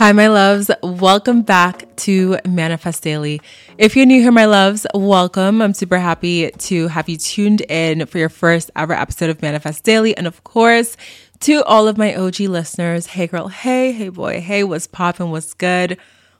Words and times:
Hi, 0.00 0.12
my 0.12 0.28
loves. 0.28 0.70
Welcome 0.82 1.42
back 1.42 1.94
to 1.96 2.38
Manifest 2.48 3.02
Daily. 3.02 3.38
If 3.76 3.96
you're 3.96 4.06
new 4.06 4.22
here, 4.22 4.32
my 4.32 4.46
loves, 4.46 4.86
welcome. 4.94 5.60
I'm 5.60 5.74
super 5.74 5.98
happy 5.98 6.50
to 6.50 6.88
have 6.88 7.06
you 7.10 7.18
tuned 7.18 7.60
in 7.60 8.06
for 8.06 8.16
your 8.16 8.30
first 8.30 8.70
ever 8.74 8.94
episode 8.94 9.28
of 9.28 9.42
Manifest 9.42 9.84
Daily. 9.84 10.16
And 10.16 10.26
of 10.26 10.42
course, 10.42 10.96
to 11.40 11.62
all 11.64 11.86
of 11.86 11.98
my 11.98 12.14
OG 12.14 12.40
listeners, 12.40 13.08
hey 13.08 13.26
girl, 13.26 13.48
hey, 13.48 13.92
hey 13.92 14.08
boy, 14.08 14.40
hey, 14.40 14.64
what's 14.64 14.86
poppin', 14.86 15.32
what's 15.32 15.52
good? 15.52 15.98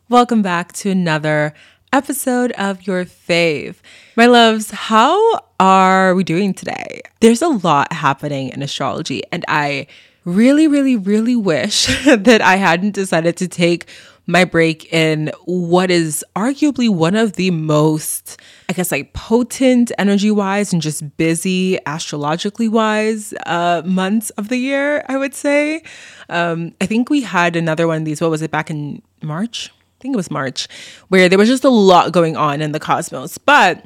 Welcome 0.08 0.41
back 0.41 0.72
to 0.77 0.88
another 0.88 1.53
episode 1.92 2.53
of 2.53 2.86
your 2.86 3.05
fave. 3.05 3.77
My 4.16 4.25
loves, 4.25 4.70
how 4.70 5.38
are 5.61 6.14
we 6.14 6.25
doing 6.25 6.55
today? 6.55 7.03
There's 7.20 7.42
a 7.42 7.48
lot 7.48 7.92
happening 7.92 8.48
in 8.48 8.62
astrology, 8.62 9.22
and 9.31 9.44
I 9.48 9.86
really, 10.24 10.68
really, 10.68 10.96
really 10.96 11.36
wish 11.36 11.86
that 12.04 12.40
I 12.40 12.56
hadn't 12.56 12.92
decided 12.92 13.36
to 13.38 13.48
take 13.48 13.86
my 14.26 14.44
break 14.44 14.92
in 14.92 15.32
what 15.44 15.90
is 15.90 16.24
arguably 16.36 16.88
one 16.88 17.16
of 17.16 17.34
the 17.34 17.50
most, 17.50 18.41
I 18.68 18.72
guess, 18.72 18.92
like 18.92 19.12
potent 19.12 19.91
energy 19.98 20.31
wise 20.31 20.72
and 20.72 20.81
just 20.81 21.16
busy 21.16 21.78
astrologically 21.86 22.69
wise 22.69 23.34
uh, 23.47 23.82
months 23.84 24.31
of 24.31 24.48
the 24.48 24.56
year, 24.56 25.04
I 25.08 25.16
would 25.16 25.34
say. 25.34 25.82
Um, 26.28 26.75
I 26.81 26.87
think 26.87 27.10
we 27.10 27.22
had 27.22 27.56
another 27.56 27.87
one 27.87 27.98
of 27.98 28.04
these, 28.04 28.20
what 28.20 28.31
was 28.31 28.42
it, 28.42 28.50
back 28.50 28.70
in 28.70 29.02
March? 29.22 29.70
I 29.70 30.02
think 30.02 30.14
it 30.14 30.16
was 30.16 30.31
March, 30.31 30.69
where 31.08 31.28
there 31.28 31.38
was 31.38 31.48
just 31.48 31.64
a 31.64 31.70
lot 31.70 32.12
going 32.12 32.37
on 32.37 32.62
in 32.62 32.72
the 32.72 32.81
cosmos. 32.81 33.37
But 33.37 33.84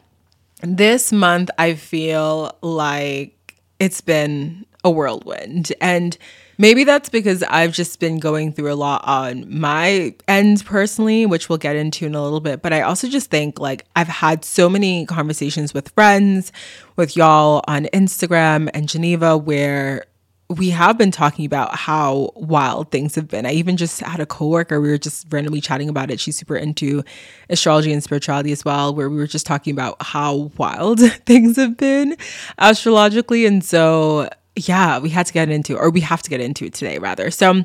this 0.61 1.11
month, 1.11 1.51
I 1.59 1.75
feel 1.75 2.57
like 2.63 3.57
it's 3.81 4.01
been 4.01 4.65
a 4.85 4.91
whirlwind. 4.91 5.73
And 5.81 6.17
maybe 6.59 6.85
that's 6.85 7.09
because 7.09 7.43
I've 7.45 7.73
just 7.73 7.99
been 7.99 8.21
going 8.21 8.53
through 8.53 8.73
a 8.73 8.75
lot 8.75 9.03
on 9.05 9.47
my 9.49 10.15
end 10.29 10.65
personally, 10.65 11.27
which 11.27 11.49
we'll 11.49 11.59
get 11.59 11.75
into 11.75 12.07
in 12.07 12.15
a 12.15 12.23
little 12.23 12.41
bit. 12.41 12.63
But 12.63 12.73
I 12.73 12.83
also 12.83 13.09
just 13.09 13.31
think 13.31 13.59
like 13.59 13.87
I've 13.97 14.09
had 14.09 14.45
so 14.45 14.69
many 14.69 15.07
conversations 15.07 15.75
with 15.75 15.89
friends, 15.91 16.53
with 16.97 17.17
y'all 17.17 17.65
on 17.67 17.87
Instagram 17.87 18.69
and 18.75 18.89
Geneva 18.89 19.37
where 19.37 20.05
we 20.51 20.71
have 20.71 20.99
been 20.99 21.11
talking 21.11 21.47
about 21.47 21.75
how 21.75 22.31
wild 22.37 22.91
things 22.91 23.15
have 23.15 23.29
been. 23.29 23.47
I 23.47 23.53
even 23.53 23.77
just 23.77 24.01
had 24.01 24.21
a 24.21 24.27
coworker, 24.27 24.81
we 24.81 24.89
were 24.89 24.99
just 24.99 25.27
randomly 25.31 25.61
chatting 25.61 25.89
about 25.89 26.11
it. 26.11 26.21
She's 26.21 26.37
super 26.37 26.57
into 26.57 27.03
astrology 27.49 27.93
and 27.93 28.03
spirituality 28.03 28.53
as 28.53 28.65
well, 28.65 28.95
where 28.95 29.09
we 29.09 29.17
were 29.17 29.27
just 29.27 29.47
talking 29.47 29.73
about 29.73 29.97
how 30.03 30.53
wild 30.59 31.01
things 31.27 31.57
have 31.57 31.79
been 31.79 32.17
astrologically. 32.59 33.47
And 33.47 33.65
so 33.65 34.29
yeah, 34.57 35.01
we 35.01 35.09
had 35.09 35.27
to 35.27 35.33
get 35.33 35.49
into, 35.49 35.77
or 35.77 35.91
we 35.91 36.01
have 36.01 36.23
to 36.23 36.31
get 36.31 36.41
into 36.41 36.65
it 36.65 36.75
today, 36.75 36.99
rather. 36.99 37.31
So, 37.31 37.65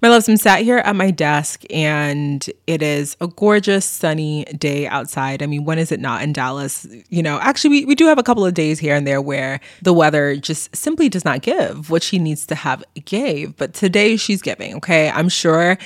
my 0.00 0.08
loves, 0.08 0.26
I'm 0.28 0.38
sat 0.38 0.62
here 0.62 0.78
at 0.78 0.96
my 0.96 1.10
desk 1.10 1.64
and 1.70 2.48
it 2.66 2.80
is 2.80 3.16
a 3.20 3.28
gorgeous 3.28 3.84
sunny 3.84 4.44
day 4.44 4.86
outside. 4.86 5.42
I 5.42 5.46
mean, 5.46 5.64
when 5.64 5.78
is 5.78 5.92
it 5.92 6.00
not 6.00 6.22
in 6.22 6.32
Dallas? 6.32 6.86
You 7.10 7.22
know, 7.22 7.38
actually, 7.40 7.70
we, 7.70 7.84
we 7.84 7.94
do 7.94 8.06
have 8.06 8.18
a 8.18 8.22
couple 8.22 8.46
of 8.46 8.54
days 8.54 8.78
here 8.78 8.94
and 8.94 9.06
there 9.06 9.20
where 9.20 9.60
the 9.82 9.92
weather 9.92 10.36
just 10.36 10.74
simply 10.74 11.10
does 11.10 11.26
not 11.26 11.42
give 11.42 11.90
what 11.90 12.02
she 12.02 12.18
needs 12.18 12.46
to 12.46 12.54
have 12.54 12.82
gave. 13.04 13.56
But 13.56 13.74
today 13.74 14.16
she's 14.16 14.40
giving, 14.40 14.76
okay? 14.76 15.10
I'm 15.10 15.28
sure 15.28 15.76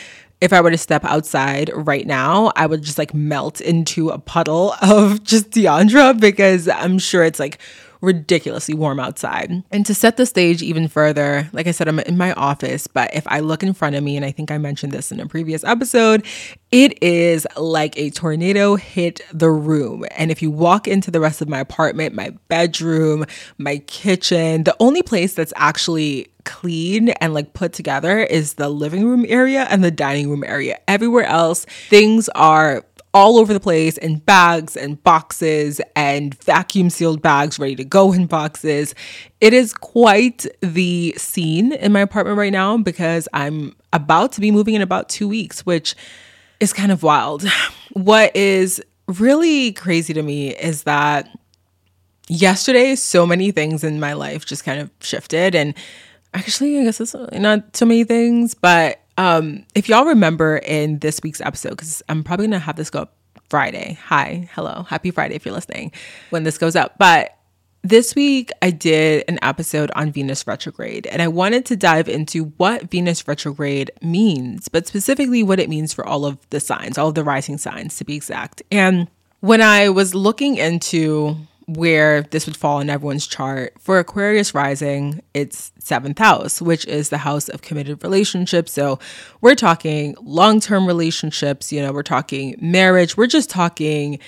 if 0.40 0.52
I 0.52 0.60
were 0.60 0.70
to 0.70 0.78
step 0.78 1.04
outside 1.04 1.70
right 1.74 2.06
now, 2.06 2.52
I 2.54 2.66
would 2.66 2.82
just 2.82 2.98
like 2.98 3.14
melt 3.14 3.60
into 3.60 4.10
a 4.10 4.18
puddle 4.18 4.74
of 4.82 5.24
just 5.24 5.50
Dheandra 5.50 6.20
because 6.20 6.68
I'm 6.68 6.98
sure 6.98 7.24
it's 7.24 7.40
like 7.40 7.58
ridiculously 8.04 8.74
warm 8.74 9.00
outside. 9.00 9.64
And 9.70 9.84
to 9.86 9.94
set 9.94 10.16
the 10.16 10.26
stage 10.26 10.62
even 10.62 10.88
further, 10.88 11.48
like 11.52 11.66
I 11.66 11.70
said, 11.70 11.88
I'm 11.88 12.00
in 12.00 12.16
my 12.16 12.32
office, 12.34 12.86
but 12.86 13.14
if 13.14 13.26
I 13.26 13.40
look 13.40 13.62
in 13.62 13.72
front 13.72 13.96
of 13.96 14.04
me, 14.04 14.16
and 14.16 14.24
I 14.24 14.30
think 14.30 14.50
I 14.50 14.58
mentioned 14.58 14.92
this 14.92 15.10
in 15.10 15.20
a 15.20 15.26
previous 15.26 15.64
episode, 15.64 16.24
it 16.70 17.02
is 17.02 17.46
like 17.56 17.96
a 17.98 18.10
tornado 18.10 18.76
hit 18.76 19.20
the 19.32 19.50
room. 19.50 20.04
And 20.12 20.30
if 20.30 20.42
you 20.42 20.50
walk 20.50 20.88
into 20.88 21.10
the 21.10 21.20
rest 21.20 21.40
of 21.40 21.48
my 21.48 21.60
apartment, 21.60 22.14
my 22.14 22.30
bedroom, 22.48 23.24
my 23.58 23.78
kitchen, 23.78 24.64
the 24.64 24.76
only 24.80 25.02
place 25.02 25.34
that's 25.34 25.52
actually 25.56 26.28
clean 26.44 27.08
and 27.08 27.32
like 27.32 27.54
put 27.54 27.72
together 27.72 28.18
is 28.20 28.54
the 28.54 28.68
living 28.68 29.06
room 29.06 29.24
area 29.28 29.66
and 29.70 29.82
the 29.82 29.90
dining 29.90 30.28
room 30.28 30.44
area. 30.44 30.78
Everywhere 30.86 31.24
else, 31.24 31.64
things 31.88 32.28
are 32.30 32.84
all 33.14 33.38
over 33.38 33.54
the 33.54 33.60
place 33.60 33.96
in 33.96 34.16
bags 34.18 34.76
and 34.76 35.02
boxes 35.04 35.80
and 35.94 36.34
vacuum 36.42 36.90
sealed 36.90 37.22
bags 37.22 37.60
ready 37.60 37.76
to 37.76 37.84
go 37.84 38.12
in 38.12 38.26
boxes. 38.26 38.92
It 39.40 39.54
is 39.54 39.72
quite 39.72 40.44
the 40.60 41.14
scene 41.16 41.72
in 41.72 41.92
my 41.92 42.00
apartment 42.00 42.36
right 42.36 42.52
now 42.52 42.76
because 42.76 43.28
I'm 43.32 43.76
about 43.92 44.32
to 44.32 44.40
be 44.40 44.50
moving 44.50 44.74
in 44.74 44.82
about 44.82 45.08
two 45.08 45.28
weeks, 45.28 45.64
which 45.64 45.94
is 46.58 46.72
kind 46.72 46.92
of 46.92 47.02
wild. 47.02 47.44
What 47.92 48.34
is 48.34 48.82
really 49.06 49.70
crazy 49.70 50.12
to 50.14 50.22
me 50.22 50.52
is 50.52 50.82
that 50.82 51.28
yesterday, 52.28 52.96
so 52.96 53.24
many 53.24 53.52
things 53.52 53.84
in 53.84 54.00
my 54.00 54.14
life 54.14 54.44
just 54.44 54.64
kind 54.64 54.80
of 54.80 54.90
shifted. 54.98 55.54
And 55.54 55.74
actually, 56.32 56.80
I 56.80 56.84
guess 56.84 57.00
it's 57.00 57.14
not 57.14 57.76
so 57.76 57.86
many 57.86 58.02
things, 58.02 58.54
but 58.54 59.03
um, 59.18 59.64
if 59.74 59.88
y'all 59.88 60.06
remember 60.06 60.58
in 60.58 60.98
this 60.98 61.20
week's 61.22 61.40
episode, 61.40 61.70
because 61.70 62.02
I'm 62.08 62.24
probably 62.24 62.46
gonna 62.46 62.58
have 62.58 62.76
this 62.76 62.90
go 62.90 63.02
up 63.02 63.16
Friday. 63.48 63.98
Hi, 64.06 64.48
hello, 64.52 64.84
happy 64.88 65.10
Friday 65.10 65.34
if 65.34 65.44
you're 65.44 65.54
listening 65.54 65.92
when 66.30 66.42
this 66.42 66.58
goes 66.58 66.76
up. 66.76 66.96
But 66.98 67.36
this 67.82 68.14
week, 68.14 68.50
I 68.62 68.70
did 68.70 69.24
an 69.28 69.38
episode 69.42 69.90
on 69.94 70.10
Venus 70.10 70.46
retrograde, 70.46 71.06
and 71.06 71.20
I 71.20 71.28
wanted 71.28 71.66
to 71.66 71.76
dive 71.76 72.08
into 72.08 72.44
what 72.56 72.90
Venus 72.90 73.28
retrograde 73.28 73.90
means, 74.00 74.68
but 74.68 74.86
specifically 74.86 75.42
what 75.42 75.60
it 75.60 75.68
means 75.68 75.92
for 75.92 76.06
all 76.06 76.24
of 76.24 76.38
the 76.48 76.60
signs, 76.60 76.96
all 76.96 77.08
of 77.08 77.14
the 77.14 77.24
rising 77.24 77.58
signs 77.58 77.96
to 77.96 78.04
be 78.04 78.16
exact. 78.16 78.62
And 78.72 79.08
when 79.40 79.60
I 79.60 79.90
was 79.90 80.14
looking 80.14 80.56
into 80.56 81.36
where 81.66 82.22
this 82.22 82.46
would 82.46 82.56
fall 82.56 82.80
in 82.80 82.90
everyone's 82.90 83.26
chart. 83.26 83.74
For 83.78 83.98
Aquarius 83.98 84.54
rising, 84.54 85.22
it's 85.32 85.72
seventh 85.78 86.18
house, 86.18 86.60
which 86.60 86.86
is 86.86 87.08
the 87.08 87.18
house 87.18 87.48
of 87.48 87.62
committed 87.62 88.02
relationships. 88.02 88.72
So 88.72 88.98
we're 89.40 89.54
talking 89.54 90.14
long 90.20 90.60
term 90.60 90.86
relationships, 90.86 91.72
you 91.72 91.80
know, 91.80 91.92
we're 91.92 92.02
talking 92.02 92.56
marriage, 92.60 93.16
we're 93.16 93.26
just 93.26 93.50
talking 93.50 94.18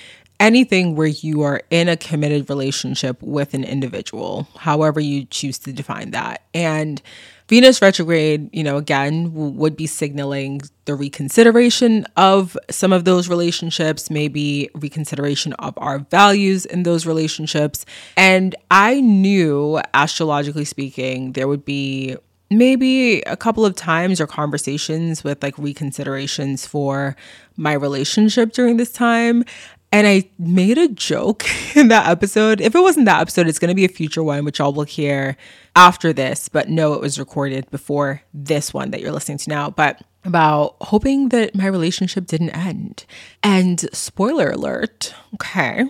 anything 0.40 0.96
where 0.96 1.06
you 1.06 1.42
are 1.42 1.62
in 1.70 1.88
a 1.88 1.96
committed 1.96 2.48
relationship 2.48 3.20
with 3.22 3.54
an 3.54 3.64
individual, 3.64 4.48
however 4.56 5.00
you 5.00 5.24
choose 5.26 5.58
to 5.58 5.72
define 5.72 6.10
that. 6.10 6.42
And 6.52 7.00
Venus 7.48 7.80
retrograde, 7.80 8.50
you 8.52 8.64
know, 8.64 8.76
again, 8.76 9.32
would 9.32 9.76
be 9.76 9.86
signaling 9.86 10.62
the 10.84 10.96
reconsideration 10.96 12.04
of 12.16 12.56
some 12.70 12.92
of 12.92 13.04
those 13.04 13.28
relationships, 13.28 14.10
maybe 14.10 14.68
reconsideration 14.74 15.52
of 15.54 15.74
our 15.76 16.00
values 16.00 16.66
in 16.66 16.82
those 16.82 17.06
relationships. 17.06 17.86
And 18.16 18.56
I 18.70 19.00
knew, 19.00 19.80
astrologically 19.94 20.64
speaking, 20.64 21.32
there 21.32 21.46
would 21.46 21.64
be 21.64 22.16
maybe 22.50 23.22
a 23.22 23.36
couple 23.36 23.64
of 23.64 23.74
times 23.74 24.20
or 24.20 24.26
conversations 24.26 25.24
with 25.24 25.42
like 25.42 25.56
reconsiderations 25.56 26.66
for 26.66 27.16
my 27.56 27.72
relationship 27.72 28.52
during 28.52 28.76
this 28.76 28.92
time. 28.92 29.44
And 29.92 30.06
I 30.06 30.28
made 30.38 30.78
a 30.78 30.88
joke 30.88 31.44
in 31.76 31.88
that 31.88 32.08
episode. 32.08 32.60
If 32.60 32.74
it 32.74 32.80
wasn't 32.80 33.06
that 33.06 33.20
episode, 33.20 33.48
it's 33.48 33.58
going 33.58 33.70
to 33.70 33.74
be 33.74 33.84
a 33.84 33.88
future 33.88 34.22
one, 34.22 34.44
which 34.44 34.58
y'all 34.58 34.72
will 34.72 34.84
hear 34.84 35.36
after 35.74 36.12
this. 36.12 36.48
But 36.48 36.68
no, 36.68 36.92
it 36.92 37.00
was 37.00 37.18
recorded 37.18 37.70
before 37.70 38.22
this 38.34 38.74
one 38.74 38.90
that 38.90 39.00
you're 39.00 39.12
listening 39.12 39.38
to 39.38 39.50
now. 39.50 39.70
But 39.70 40.02
about 40.26 40.76
hoping 40.80 41.28
that 41.28 41.54
my 41.54 41.66
relationship 41.66 42.26
didn't 42.26 42.50
end. 42.50 43.04
And 43.42 43.88
spoiler 43.94 44.50
alert, 44.50 45.14
okay, 45.34 45.84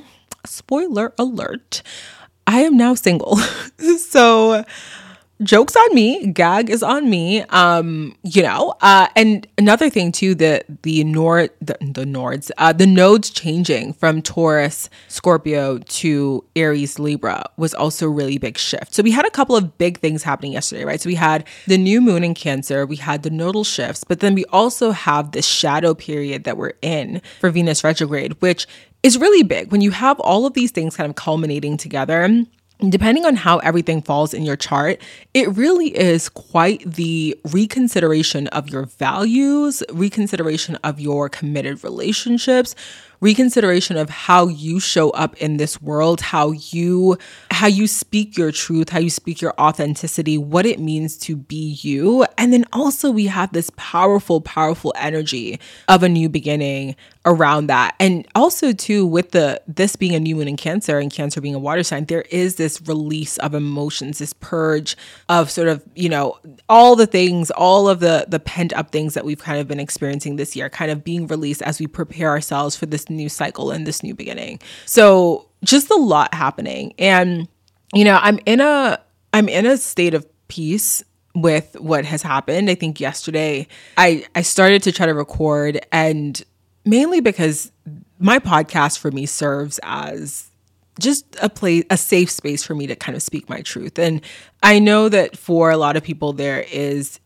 spoiler 0.45 1.15
alert, 1.19 1.83
I 2.47 2.61
am 2.61 2.77
now 2.77 2.95
single. 2.95 3.37
so 3.99 4.65
jokes 5.43 5.77
on 5.77 5.95
me 5.95 6.27
gag 6.29 6.71
is 6.71 6.83
on 6.83 7.11
me 7.11 7.43
um 7.51 8.17
you 8.23 8.43
know 8.43 8.75
uh 8.81 9.07
and 9.15 9.47
another 9.59 9.91
thing 9.91 10.11
too 10.11 10.35
the 10.35 10.65
the 10.83 11.05
nord 11.05 11.51
the, 11.61 11.77
the 11.81 12.05
nords 12.05 12.51
uh 12.57 12.73
the 12.73 12.87
nodes 12.87 13.29
changing 13.29 13.93
from 13.93 14.23
taurus 14.23 14.89
scorpio 15.09 15.77
to 15.79 16.43
aries 16.57 16.99
libra 16.99 17.45
was 17.59 17.75
also 17.75 18.09
really 18.09 18.39
big 18.39 18.57
shift. 18.57 18.95
So 18.95 19.03
we 19.03 19.11
had 19.11 19.27
a 19.27 19.31
couple 19.31 19.57
of 19.57 19.77
big 19.79 19.99
things 19.99 20.23
happening 20.23 20.53
yesterday 20.53 20.85
right? 20.85 21.01
So 21.01 21.09
we 21.09 21.15
had 21.15 21.45
the 21.67 21.79
new 21.79 22.01
moon 22.01 22.25
in 22.25 22.35
cancer 22.35 22.87
we 22.87 22.97
had 22.97 23.23
the 23.23 23.31
nodal 23.31 23.65
shifts 23.65 24.05
but 24.05 24.21
then 24.21 24.35
we 24.35 24.47
also 24.47 24.91
have 24.91 25.33
this 25.33 25.47
shadow 25.47 25.95
period 25.95 26.45
that 26.45 26.57
we're 26.57 26.75
in 26.81 27.21
for 27.41 27.51
venus 27.51 27.85
retrograde 27.85 28.41
which 28.41 28.67
is 29.03 29.19
really 29.19 29.43
big. 29.43 29.71
When 29.71 29.83
you 29.83 29.93
have 29.93 30.19
all 30.21 30.47
of 30.47 30.55
these 30.55 30.73
things 30.73 30.97
kind 30.97 31.09
of 31.09 31.15
culminating 31.15 31.77
together 31.77 32.29
depending 32.89 33.25
on 33.25 33.37
how 33.37 33.59
everything 33.59 34.03
falls 34.03 34.35
in 34.35 34.45
your 34.45 34.57
chart, 34.57 35.01
it 35.35 35.49
really 35.57 35.97
is 35.97 36.29
quite 36.29 36.81
the 36.91 37.39
reconsideration 37.51 38.49
of 38.49 38.69
your 38.69 38.85
values, 38.85 39.83
reconsideration 39.93 40.77
of 40.85 41.01
your 41.01 41.29
committed 41.29 41.83
relationships, 41.83 42.75
reconsideration 43.21 43.97
of 43.97 44.11
how 44.11 44.49
you 44.49 44.81
show 44.81 45.11
up 45.11 45.37
in 45.37 45.57
this 45.57 45.81
world, 45.81 46.21
how 46.21 46.53
you 46.53 47.19
how 47.51 47.67
you 47.67 47.87
speak 47.87 48.37
your 48.37 48.53
truth, 48.53 48.91
how 48.91 48.99
you 48.99 49.11
speak 49.11 49.41
your 49.41 49.55
authenticity, 49.59 50.37
what 50.37 50.67
it 50.67 50.79
means 50.79 51.17
to 51.17 51.37
be 51.37 51.79
you. 51.81 52.27
And 52.37 52.53
then 52.53 52.67
also 52.73 53.11
we 53.11 53.27
have 53.27 53.53
this 53.53 53.71
powerful 53.77 54.41
powerful 54.41 54.93
energy 54.97 55.59
of 55.89 56.03
a 56.03 56.09
new 56.09 56.29
beginning 56.29 56.97
around 57.25 57.67
that. 57.67 57.95
And 57.99 58.27
also 58.35 58.73
too 58.73 59.07
with 59.07 59.33
the 59.33 59.61
this 59.67 59.97
being 59.97 60.15
a 60.15 60.21
new 60.21 60.37
moon 60.37 60.49
in 60.49 60.57
Cancer 60.57 60.99
and 60.99 61.13
Cancer 61.13 61.41
being 61.41 61.55
a 61.55 61.59
water 61.59 61.83
sign, 61.83 62.05
there 62.05 62.23
is 62.31 62.57
this 62.57 62.81
release 62.83 63.39
of 63.39 63.55
emotions, 63.55 64.19
this 64.19 64.33
purge 64.35 64.97
of 65.29 65.51
sort 65.51 65.69
of, 65.69 65.83
you 65.95 66.09
know, 66.09 66.39
all 66.69 66.95
the 66.95 67.07
things, 67.07 67.51
all 67.53 67.89
of 67.89 68.01
the 68.01 68.27
the 68.29 68.39
pent 68.39 68.73
up 68.75 68.93
things 68.93 69.15
that 69.15 69.25
we've 69.25 69.43
kind 69.43 69.61
of 69.61 69.67
been 69.67 69.81
experiencing 69.81 70.37
this 70.37 70.55
year 70.55 70.69
kind 70.69 70.91
of 70.91 71.03
being 71.03 71.27
released 71.27 71.63
as 71.63 71.81
we 71.81 71.87
prepare 71.87 72.29
ourselves 72.29 72.77
for 72.77 72.87
this 72.87 73.06
new 73.09 73.29
cycle 73.29 73.71
and 73.71 73.87
this 73.87 74.03
new 74.03 74.15
beginning. 74.15 74.61
So 74.85 75.49
just 75.65 75.91
a 75.91 75.97
lot 75.97 76.35
happening. 76.35 76.95
And, 76.99 77.49
you 77.93 78.05
know, 78.05 78.19
I'm 78.21 78.39
in 78.47 78.61
a 78.61 79.01
I'm 79.33 79.49
in 79.49 79.67
a 79.67 79.77
state 79.77 80.15
of 80.15 80.27
peace 80.49 81.03
with 81.35 81.77
what 81.79 82.05
has 82.05 82.23
happened. 82.23 82.71
I 82.71 82.75
think 82.75 83.01
yesterday 83.01 83.69
I 83.97 84.25
I 84.35 84.43
started 84.43 84.83
to 84.85 84.93
try 84.93 85.07
to 85.07 85.15
record 85.15 85.85
and 85.93 86.43
mainly 86.85 87.21
because 87.21 87.71
my 88.19 88.39
podcast 88.39 88.99
for 88.99 89.11
me 89.11 89.27
serves 89.27 89.79
as 89.83 90.49
just 90.99 91.37
a 91.43 91.51
place 91.51 91.85
a 91.91 91.97
safe 91.97 92.31
space 92.31 92.65
for 92.65 92.75
me 92.75 92.87
to 92.87 92.97
kind 92.97 93.15
of 93.15 93.23
speak 93.23 93.49
my 93.49 93.61
truth. 93.61 93.99
And 93.99 94.23
I 94.63 94.79
know 94.79 95.09
that 95.09 95.37
for 95.37 95.71
a 95.71 95.77
lot 95.77 95.97
of 95.97 96.03
people 96.03 96.33
there 96.33 96.65
is 96.73 97.21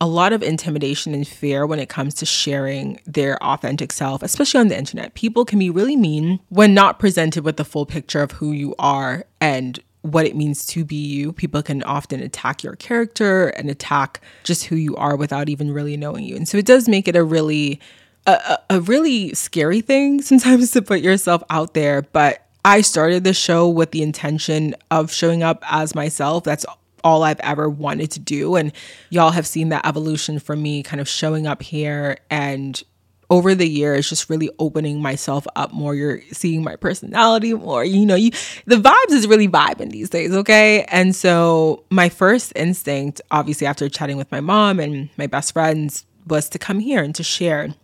a 0.00 0.06
lot 0.06 0.32
of 0.32 0.42
intimidation 0.42 1.14
and 1.14 1.26
fear 1.26 1.66
when 1.66 1.80
it 1.80 1.88
comes 1.88 2.14
to 2.14 2.26
sharing 2.26 3.00
their 3.04 3.42
authentic 3.42 3.92
self, 3.92 4.22
especially 4.22 4.60
on 4.60 4.68
the 4.68 4.78
internet. 4.78 5.14
People 5.14 5.44
can 5.44 5.58
be 5.58 5.70
really 5.70 5.96
mean 5.96 6.40
when 6.50 6.72
not 6.74 6.98
presented 6.98 7.44
with 7.44 7.56
the 7.56 7.64
full 7.64 7.86
picture 7.86 8.22
of 8.22 8.32
who 8.32 8.52
you 8.52 8.74
are 8.78 9.24
and 9.40 9.80
what 10.02 10.26
it 10.26 10.36
means 10.36 10.64
to 10.66 10.84
be 10.84 10.96
you. 10.96 11.32
People 11.32 11.62
can 11.62 11.82
often 11.82 12.20
attack 12.20 12.62
your 12.62 12.76
character 12.76 13.48
and 13.48 13.68
attack 13.68 14.20
just 14.44 14.64
who 14.66 14.76
you 14.76 14.94
are 14.96 15.16
without 15.16 15.48
even 15.48 15.72
really 15.72 15.96
knowing 15.96 16.24
you. 16.24 16.36
And 16.36 16.48
so 16.48 16.58
it 16.58 16.66
does 16.66 16.88
make 16.88 17.08
it 17.08 17.16
a 17.16 17.24
really 17.24 17.80
a, 18.26 18.58
a 18.70 18.80
really 18.80 19.34
scary 19.34 19.80
thing 19.80 20.22
sometimes 20.22 20.70
to 20.72 20.82
put 20.82 21.00
yourself 21.00 21.42
out 21.50 21.74
there, 21.74 22.02
but 22.02 22.44
I 22.64 22.82
started 22.82 23.24
the 23.24 23.32
show 23.32 23.68
with 23.68 23.92
the 23.92 24.02
intention 24.02 24.74
of 24.90 25.10
showing 25.12 25.42
up 25.42 25.64
as 25.70 25.94
myself. 25.94 26.44
That's 26.44 26.66
all 27.04 27.22
I've 27.22 27.40
ever 27.40 27.68
wanted 27.68 28.10
to 28.12 28.20
do. 28.20 28.56
And 28.56 28.72
y'all 29.10 29.30
have 29.30 29.46
seen 29.46 29.68
that 29.70 29.86
evolution 29.86 30.38
from 30.38 30.62
me 30.62 30.82
kind 30.82 31.00
of 31.00 31.08
showing 31.08 31.46
up 31.46 31.62
here. 31.62 32.18
And 32.30 32.82
over 33.30 33.54
the 33.54 33.68
years 33.68 34.08
just 34.08 34.30
really 34.30 34.50
opening 34.58 35.02
myself 35.02 35.46
up 35.56 35.72
more. 35.72 35.94
You're 35.94 36.22
seeing 36.32 36.64
my 36.64 36.76
personality 36.76 37.52
more. 37.54 37.84
You 37.84 38.06
know 38.06 38.14
you 38.14 38.30
the 38.66 38.76
vibes 38.76 39.12
is 39.12 39.26
really 39.26 39.48
vibing 39.48 39.90
these 39.90 40.10
days 40.10 40.32
okay? 40.32 40.84
And 40.84 41.14
so 41.14 41.84
my 41.90 42.08
first 42.08 42.52
instinct 42.56 43.20
obviously 43.30 43.66
after 43.66 43.88
chatting 43.88 44.16
with 44.16 44.30
my 44.32 44.40
mom 44.40 44.80
and 44.80 45.10
my 45.18 45.26
best 45.26 45.52
friends 45.52 46.06
was 46.26 46.48
to 46.50 46.58
come 46.58 46.78
here 46.78 47.02
and 47.02 47.14
to 47.14 47.22
share. 47.22 47.74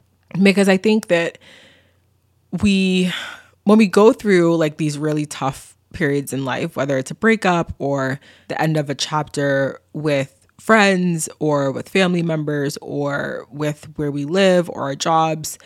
Because 0.43 0.69
i 0.69 0.76
think 0.76 1.08
that 1.08 1.38
we 2.62 3.12
when 3.64 3.78
we 3.78 3.87
go 3.87 4.12
through 4.12 4.56
like 4.56 4.78
these 4.78 4.99
really 4.99 5.26
tough 5.26 5.76
periods 5.94 6.32
in 6.32 6.44
life, 6.44 6.76
whether 6.76 6.99
it's 6.99 7.11
a 7.11 7.14
breakup 7.14 7.73
or 7.79 8.20
the 8.49 8.61
end 8.61 8.76
of 8.76 8.91
a 8.91 8.94
chapter 8.94 9.81
with 9.93 10.46
friends 10.61 11.29
or 11.38 11.70
with 11.73 11.88
family 11.88 12.23
members 12.23 12.76
or 12.82 13.46
with 13.50 13.88
where 13.96 14.11
we 14.11 14.25
live 14.25 14.69
or 14.70 14.82
our 14.82 14.94
jobs, 14.94 15.58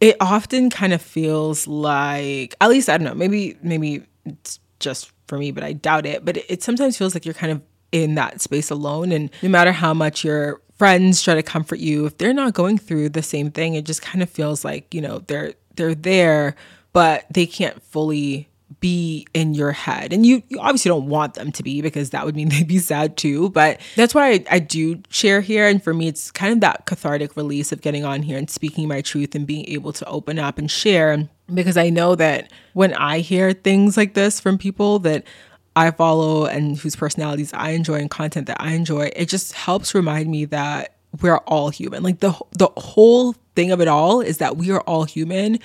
it 0.00 0.16
often 0.20 0.70
kind 0.70 0.92
of 0.92 1.02
feels 1.02 1.66
like, 1.66 2.54
at 2.60 2.70
least 2.70 2.88
I 2.88 2.98
don't 2.98 3.04
know, 3.06 3.14
maybe, 3.14 3.56
maybe 3.62 4.04
it's 4.24 4.60
just 4.80 5.12
for 5.26 5.38
me, 5.38 5.50
but 5.50 5.64
I 5.64 5.72
doubt 5.72 6.06
it. 6.06 6.24
But 6.24 6.38
it, 6.38 6.46
it 6.48 6.62
sometimes 6.62 6.96
feels 6.96 7.14
like 7.14 7.24
you're 7.24 7.34
kind 7.34 7.52
of 7.52 7.62
in 7.92 8.16
that 8.16 8.40
space 8.40 8.70
alone. 8.70 9.12
And 9.12 9.30
no 9.42 9.48
matter 9.48 9.72
how 9.72 9.94
much 9.94 10.24
your 10.24 10.60
friends 10.76 11.22
try 11.22 11.34
to 11.34 11.42
comfort 11.42 11.78
you, 11.78 12.06
if 12.06 12.18
they're 12.18 12.34
not 12.34 12.54
going 12.54 12.78
through 12.78 13.10
the 13.10 13.22
same 13.22 13.50
thing, 13.50 13.74
it 13.74 13.84
just 13.84 14.02
kind 14.02 14.22
of 14.22 14.28
feels 14.28 14.64
like, 14.64 14.92
you 14.92 15.00
know, 15.00 15.20
they're 15.20 15.54
they're 15.76 15.94
there, 15.94 16.54
but 16.92 17.26
they 17.30 17.46
can't 17.46 17.82
fully 17.82 18.48
be 18.80 19.26
in 19.34 19.54
your 19.54 19.72
head. 19.72 20.12
And 20.12 20.24
you, 20.24 20.42
you, 20.48 20.58
obviously 20.58 20.88
don't 20.88 21.06
want 21.06 21.34
them 21.34 21.52
to 21.52 21.62
be 21.62 21.82
because 21.82 22.10
that 22.10 22.24
would 22.24 22.36
mean 22.36 22.48
they'd 22.50 22.68
be 22.68 22.78
sad 22.78 23.16
too. 23.16 23.50
But 23.50 23.80
that's 23.96 24.14
why 24.14 24.30
I, 24.30 24.44
I, 24.50 24.58
do 24.58 25.02
share 25.08 25.40
here. 25.40 25.66
And 25.66 25.82
for 25.82 25.92
me, 25.92 26.08
it's 26.08 26.30
kind 26.30 26.52
of 26.52 26.60
that 26.60 26.86
cathartic 26.86 27.36
release 27.36 27.72
of 27.72 27.80
getting 27.80 28.04
on 28.04 28.22
here 28.22 28.38
and 28.38 28.48
speaking 28.50 28.88
my 28.88 29.00
truth 29.00 29.34
and 29.34 29.46
being 29.46 29.68
able 29.68 29.92
to 29.94 30.06
open 30.06 30.38
up 30.38 30.58
and 30.58 30.70
share. 30.70 31.28
Because 31.52 31.76
I 31.76 31.90
know 31.90 32.14
that 32.14 32.50
when 32.72 32.94
I 32.94 33.18
hear 33.18 33.52
things 33.52 33.96
like 33.96 34.14
this 34.14 34.40
from 34.40 34.56
people 34.58 34.98
that 35.00 35.24
I 35.76 35.90
follow 35.90 36.46
and 36.46 36.78
whose 36.78 36.96
personalities 36.96 37.52
I 37.52 37.70
enjoy 37.70 37.96
and 37.96 38.10
content 38.10 38.46
that 38.46 38.60
I 38.60 38.72
enjoy, 38.72 39.10
it 39.14 39.28
just 39.28 39.52
helps 39.52 39.94
remind 39.94 40.30
me 40.30 40.46
that 40.46 40.94
we're 41.20 41.38
all 41.38 41.70
human. 41.70 42.02
Like 42.02 42.20
the 42.20 42.34
the 42.52 42.68
whole 42.76 43.34
thing 43.54 43.70
of 43.70 43.80
it 43.80 43.88
all 43.88 44.20
is 44.20 44.38
that 44.38 44.56
we 44.56 44.70
are 44.70 44.80
all 44.82 45.04
human 45.04 45.58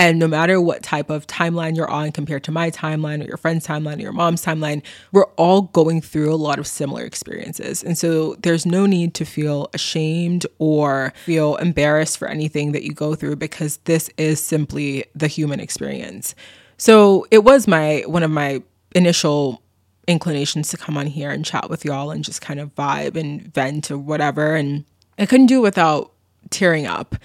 and 0.00 0.18
no 0.18 0.26
matter 0.26 0.62
what 0.62 0.82
type 0.82 1.10
of 1.10 1.26
timeline 1.26 1.76
you're 1.76 1.90
on 1.90 2.10
compared 2.10 2.42
to 2.44 2.50
my 2.50 2.70
timeline 2.70 3.22
or 3.22 3.26
your 3.26 3.36
friend's 3.36 3.66
timeline 3.66 3.98
or 3.98 4.00
your 4.00 4.14
mom's 4.14 4.42
timeline, 4.42 4.82
we're 5.12 5.26
all 5.36 5.60
going 5.60 6.00
through 6.00 6.32
a 6.32 6.36
lot 6.36 6.58
of 6.58 6.66
similar 6.66 7.04
experiences. 7.04 7.84
And 7.84 7.98
so 7.98 8.34
there's 8.36 8.64
no 8.64 8.86
need 8.86 9.12
to 9.16 9.26
feel 9.26 9.68
ashamed 9.74 10.46
or 10.58 11.12
feel 11.26 11.56
embarrassed 11.56 12.16
for 12.16 12.28
anything 12.28 12.72
that 12.72 12.82
you 12.82 12.94
go 12.94 13.14
through 13.14 13.36
because 13.36 13.76
this 13.84 14.08
is 14.16 14.42
simply 14.42 15.04
the 15.14 15.26
human 15.26 15.60
experience. 15.60 16.34
So 16.78 17.26
it 17.30 17.44
was 17.44 17.68
my 17.68 18.02
one 18.06 18.22
of 18.22 18.30
my 18.30 18.62
initial 18.94 19.60
inclinations 20.08 20.70
to 20.70 20.78
come 20.78 20.96
on 20.96 21.08
here 21.08 21.30
and 21.30 21.44
chat 21.44 21.68
with 21.68 21.84
y'all 21.84 22.10
and 22.10 22.24
just 22.24 22.40
kind 22.40 22.58
of 22.58 22.74
vibe 22.74 23.16
and 23.16 23.52
vent 23.52 23.90
or 23.90 23.98
whatever. 23.98 24.54
And 24.54 24.86
I 25.18 25.26
couldn't 25.26 25.48
do 25.48 25.58
it 25.58 25.60
without 25.60 26.12
tearing 26.48 26.86
up. 26.86 27.16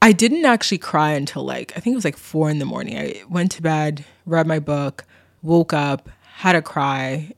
I 0.00 0.12
didn't 0.12 0.44
actually 0.44 0.78
cry 0.78 1.10
until 1.12 1.44
like, 1.44 1.72
I 1.76 1.80
think 1.80 1.94
it 1.94 1.96
was 1.96 2.04
like 2.04 2.16
four 2.16 2.50
in 2.50 2.58
the 2.58 2.64
morning. 2.64 2.98
I 2.98 3.22
went 3.28 3.50
to 3.52 3.62
bed, 3.62 4.04
read 4.26 4.46
my 4.46 4.58
book, 4.60 5.04
woke 5.42 5.72
up, 5.72 6.08
had 6.36 6.54
a 6.54 6.62
cry, 6.62 7.32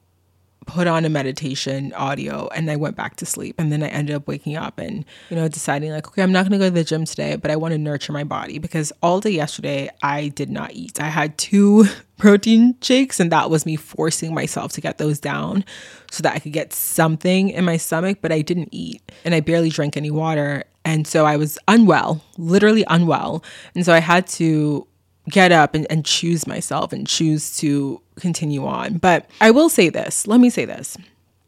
put 0.67 0.87
on 0.87 1.05
a 1.05 1.09
meditation 1.09 1.93
audio 1.95 2.49
and 2.55 2.71
I 2.71 2.77
went 2.77 2.95
back 2.95 3.17
to 3.17 3.27
sleep. 3.27 3.57
And 3.59 3.73
then 3.73 3.83
I 3.83 3.89
ended 3.89 4.15
up 4.15 4.29
waking 4.29 4.57
up 4.57 4.79
and, 4.79 5.05
you 5.29 5.37
know, 5.37 5.49
deciding 5.49 5.91
like, 5.91 6.07
okay, 6.07 6.23
I'm 6.23 6.31
not 6.31 6.43
going 6.43 6.53
to 6.53 6.59
go 6.59 6.67
to 6.67 6.71
the 6.71 6.85
gym 6.85 7.05
today, 7.05 7.35
but 7.35 7.51
I 7.51 7.57
want 7.57 7.73
to 7.73 7.79
nurture 7.79 8.13
my 8.13 8.23
body 8.23 8.59
because 8.59 8.93
all 9.03 9.21
day 9.21 9.31
yesterday 9.31 9.91
I 10.03 10.29
did 10.29 10.49
not 10.49 10.73
eat. 10.73 11.01
I 11.01 11.09
had 11.09 11.37
two 11.39 11.87
protein 12.19 12.77
shakes 12.83 13.19
and 13.19 13.33
that 13.33 13.51
was 13.51 13.67
me 13.67 13.75
forcing 13.75 14.33
myself 14.33 14.73
to 14.75 14.81
get 14.81 14.99
those 14.99 15.19
down 15.19 15.65
so 16.13 16.23
that 16.23 16.35
I 16.35 16.39
could 16.39 16.53
get 16.53 16.73
something 16.73 17.49
in 17.49 17.65
my 17.65 17.77
stomach, 17.77 18.19
but 18.21 18.31
I 18.31 18.43
didn't 18.43 18.69
eat 18.71 19.03
and 19.25 19.35
I 19.35 19.41
barely 19.41 19.71
drank 19.71 19.97
any 19.97 20.11
water. 20.13 20.65
And 20.85 21.07
so 21.07 21.27
I 21.27 21.37
was 21.37 21.59
unwell, 21.69 22.23
literally 22.39 22.85
unwell. 22.89 23.45
And 23.75 23.85
so 23.85 23.93
I 23.93 24.01
had 24.01 24.27
to 24.29 24.87
get 25.29 25.53
up 25.53 25.75
and, 25.75 25.87
and 25.91 26.05
choose 26.05 26.47
myself 26.47 26.93
and 26.93 27.07
choose 27.07 27.57
to 27.59 28.01
continue 28.17 28.67
on. 28.67 28.99
But 28.99 29.29
I 29.41 29.51
will 29.51 29.69
say 29.69 29.89
this 29.89 30.27
let 30.27 30.41
me 30.41 30.51
say 30.51 30.65
this. 30.65 30.97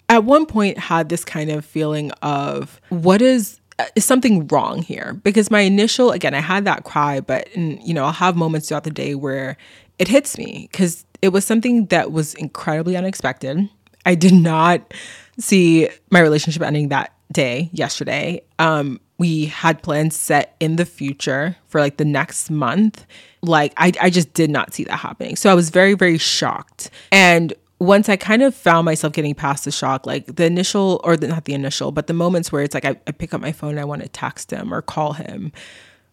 At 0.09 0.25
one 0.25 0.45
point, 0.45 0.77
had 0.77 1.09
this 1.09 1.25
kind 1.25 1.51
of 1.51 1.65
feeling 1.65 2.11
of 2.23 2.81
what 2.91 3.23
is 3.23 3.61
is 3.97 4.05
something 4.05 4.47
wrong 4.49 4.83
here 4.83 5.15
because 5.25 5.51
my 5.51 5.61
initial 5.61 6.11
again 6.13 6.35
i 6.35 6.41
had 6.41 6.67
that 6.67 6.85
cry 6.85 7.21
but 7.21 7.49
you 7.57 7.95
know 7.95 8.05
i'll 8.05 8.13
have 8.13 8.37
moments 8.37 8.69
throughout 8.69 8.85
the 8.85 8.91
day 8.91 9.15
where 9.15 9.57
it 9.99 10.07
hits 10.07 10.39
me 10.39 10.69
because 10.71 11.05
it 11.23 11.31
was 11.31 11.45
something 11.45 11.87
that 11.87 12.13
was 12.13 12.35
incredibly 12.35 12.97
unexpected 12.97 13.69
i 14.05 14.15
did 14.15 14.35
not 14.35 14.93
see 15.39 15.89
my 16.11 16.21
relationship 16.21 16.63
ending 16.63 16.91
that 16.91 17.13
day 17.33 17.71
yesterday 17.73 18.41
um 18.59 19.01
we 19.23 19.47
had 19.47 19.83
plans 19.85 20.17
set 20.17 20.57
in 20.59 20.75
the 20.75 20.85
future 20.85 21.57
for 21.69 21.81
like 21.81 21.97
the 21.97 22.05
next 22.05 22.51
month 22.51 23.07
like 23.43 23.73
I, 23.77 23.93
I 24.01 24.11
just 24.11 24.33
did 24.35 24.51
not 24.51 24.73
see 24.73 24.85
that 24.85 24.97
happening. 24.97 25.37
So 25.37 25.51
I 25.51 25.55
was 25.55 25.71
very, 25.71 25.95
very 25.95 26.19
shocked. 26.19 26.91
And 27.11 27.53
once 27.79 28.09
I 28.09 28.17
kind 28.17 28.43
of 28.43 28.55
found 28.55 28.85
myself 28.85 29.13
getting 29.13 29.35
past 29.35 29.65
the 29.65 29.73
shock, 29.73 30.07
like 30.07 30.37
the 30.37 30.45
initial, 30.45 31.01
or 31.03 31.17
the, 31.17 31.27
not 31.27 31.45
the 31.45 31.55
initial, 31.55 31.91
but 31.91 32.07
the 32.07 32.15
moments 32.15 32.53
where 32.53 32.63
it's 32.63 32.75
like 32.75 32.85
I, 32.85 32.97
I 33.07 33.13
pick 33.13 33.35
up 33.35 33.41
my 33.41 33.53
phone 33.53 33.71
and 33.71 33.81
I 33.81 33.85
want 33.85 34.03
to 34.03 34.09
text 34.09 34.53
him 34.53 34.73
or 34.73 34.81
call 34.81 35.15
him, 35.15 35.53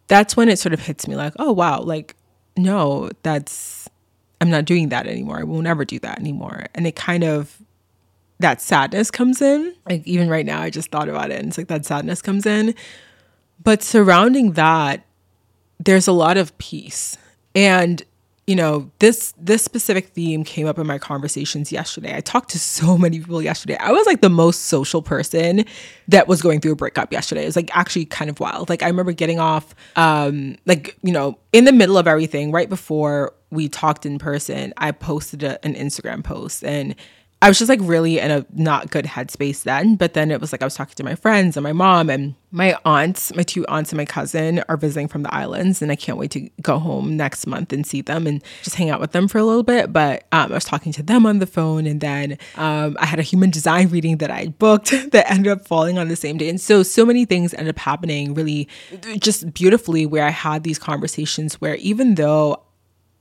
that's 0.08 0.36
when 0.36 0.50
it 0.50 0.58
sort 0.58 0.74
of 0.74 0.80
hits 0.80 1.08
me 1.08 1.16
like, 1.16 1.34
oh, 1.38 1.52
wow, 1.52 1.82
like, 1.82 2.16
no, 2.58 3.12
that's, 3.22 3.88
I'm 4.42 4.50
not 4.50 4.66
doing 4.66 4.90
that 4.90 5.06
anymore. 5.06 5.40
I 5.40 5.44
will 5.44 5.62
never 5.62 5.86
do 5.86 6.00
that 6.00 6.18
anymore. 6.20 6.66
And 6.74 6.88
it 6.88 6.96
kind 6.96 7.24
of, 7.24 7.62
that 8.40 8.62
sadness 8.62 9.12
comes 9.12 9.42
in. 9.42 9.76
Like, 9.88 10.06
even 10.08 10.30
right 10.30 10.46
now, 10.46 10.62
I 10.62 10.70
just 10.70 10.92
thought 10.92 11.10
about 11.10 11.32
it 11.32 11.40
and 11.40 11.50
it's 11.50 11.58
like 11.58 11.68
that 11.68 11.86
sadness 11.86 12.22
comes 12.22 12.46
in. 12.46 12.76
But 13.64 13.84
surrounding 13.84 14.54
that 14.54 15.06
there's 15.80 16.08
a 16.08 16.12
lot 16.12 16.38
of 16.38 16.58
peace. 16.58 17.18
And 17.56 18.04
you 18.48 18.56
know, 18.56 18.90
this 18.98 19.36
this 19.38 19.64
specific 19.64 20.08
theme 20.08 20.44
came 20.44 20.66
up 20.66 20.80
in 20.80 20.88
my 20.88 20.98
conversations 20.98 21.72
yesterday. 21.72 22.16
I 22.16 22.20
talked 22.20 22.50
to 22.50 22.60
so 22.60 22.98
many 22.98 23.20
people 23.20 23.44
yesterday. 23.44 23.78
I 23.78 23.92
was 23.92 24.08
like 24.08 24.22
the 24.22 24.30
most 24.30 24.66
social 24.66 25.04
person 25.04 25.66
that 26.08 26.28
was 26.28 26.42
going 26.42 26.60
through 26.60 26.72
a 26.72 26.76
breakup 26.76 27.14
yesterday. 27.14 27.44
It 27.44 27.46
was 27.46 27.56
like 27.56 27.70
actually 27.78 28.06
kind 28.06 28.28
of 28.28 28.40
wild. 28.40 28.68
Like 28.68 28.82
I 28.82 28.88
remember 28.88 29.12
getting 29.12 29.40
off 29.40 29.76
um 29.96 30.56
like, 30.66 30.98
you 31.04 31.12
know, 31.12 31.38
in 31.54 31.66
the 31.66 31.72
middle 31.72 31.96
of 31.96 32.08
everything, 32.08 32.52
right 32.52 32.68
before 32.68 33.36
we 33.52 33.70
talked 33.70 34.04
in 34.04 34.18
person, 34.18 34.74
I 34.78 34.94
posted 34.94 35.44
a, 35.44 35.64
an 35.64 35.76
Instagram 35.76 36.24
post 36.24 36.64
and 36.64 36.96
I 37.42 37.48
was 37.48 37.58
just 37.58 37.70
like 37.70 37.80
really 37.82 38.20
in 38.20 38.32
a 38.32 38.46
not 38.54 38.92
good 38.92 39.06
headspace 39.06 39.64
then. 39.64 39.96
But 39.96 40.14
then 40.14 40.30
it 40.30 40.42
was 40.42 40.52
like 40.52 40.62
I 40.62 40.66
was 40.66 40.76
talking 40.76 40.96
to 40.96 41.04
my 41.04 41.16
friends 41.16 41.56
and 41.56 41.64
my 41.64 41.72
mom 41.72 42.10
and 42.10 42.36
my 42.52 42.78
aunts, 42.84 43.34
my 43.34 43.44
two 43.44 43.66
aunts 43.68 43.92
and 43.92 43.98
my 43.98 44.06
cousin 44.06 44.62
are 44.68 44.76
visiting 44.76 45.08
from 45.08 45.24
the 45.24 45.34
islands. 45.34 45.82
And 45.82 45.90
I 45.90 45.96
can't 45.96 46.18
wait 46.18 46.32
to 46.32 46.50
go 46.62 46.80
home 46.80 47.16
next 47.16 47.48
month 47.48 47.72
and 47.72 47.88
see 47.88 48.02
them 48.02 48.28
and 48.28 48.44
just 48.62 48.76
hang 48.76 48.90
out 48.90 49.00
with 49.00 49.14
them 49.14 49.30
for 49.30 49.38
a 49.38 49.46
little 49.46 49.64
bit. 49.64 49.94
But 49.94 50.26
um, 50.34 50.52
I 50.52 50.56
was 50.56 50.66
talking 50.66 50.92
to 50.94 51.04
them 51.04 51.26
on 51.26 51.40
the 51.40 51.48
phone. 51.48 51.88
And 51.88 52.02
then 52.02 52.38
um, 52.56 52.98
I 53.00 53.06
had 53.06 53.20
a 53.20 53.24
human 53.24 53.52
design 53.52 53.88
reading 53.90 54.18
that 54.18 54.32
I 54.32 54.48
booked 54.48 54.90
that 55.12 55.32
ended 55.32 55.52
up 55.52 55.66
falling 55.66 55.98
on 55.98 56.10
the 56.10 56.18
same 56.18 56.38
day. 56.38 56.50
And 56.50 56.60
so, 56.60 56.84
so 56.84 57.06
many 57.06 57.24
things 57.24 57.54
ended 57.54 57.74
up 57.74 57.80
happening 57.80 58.34
really 58.34 58.68
just 59.20 59.54
beautifully 59.54 60.06
where 60.06 60.26
I 60.26 60.32
had 60.32 60.64
these 60.64 60.80
conversations 60.80 61.62
where 61.62 61.76
even 61.76 62.16
though 62.16 62.64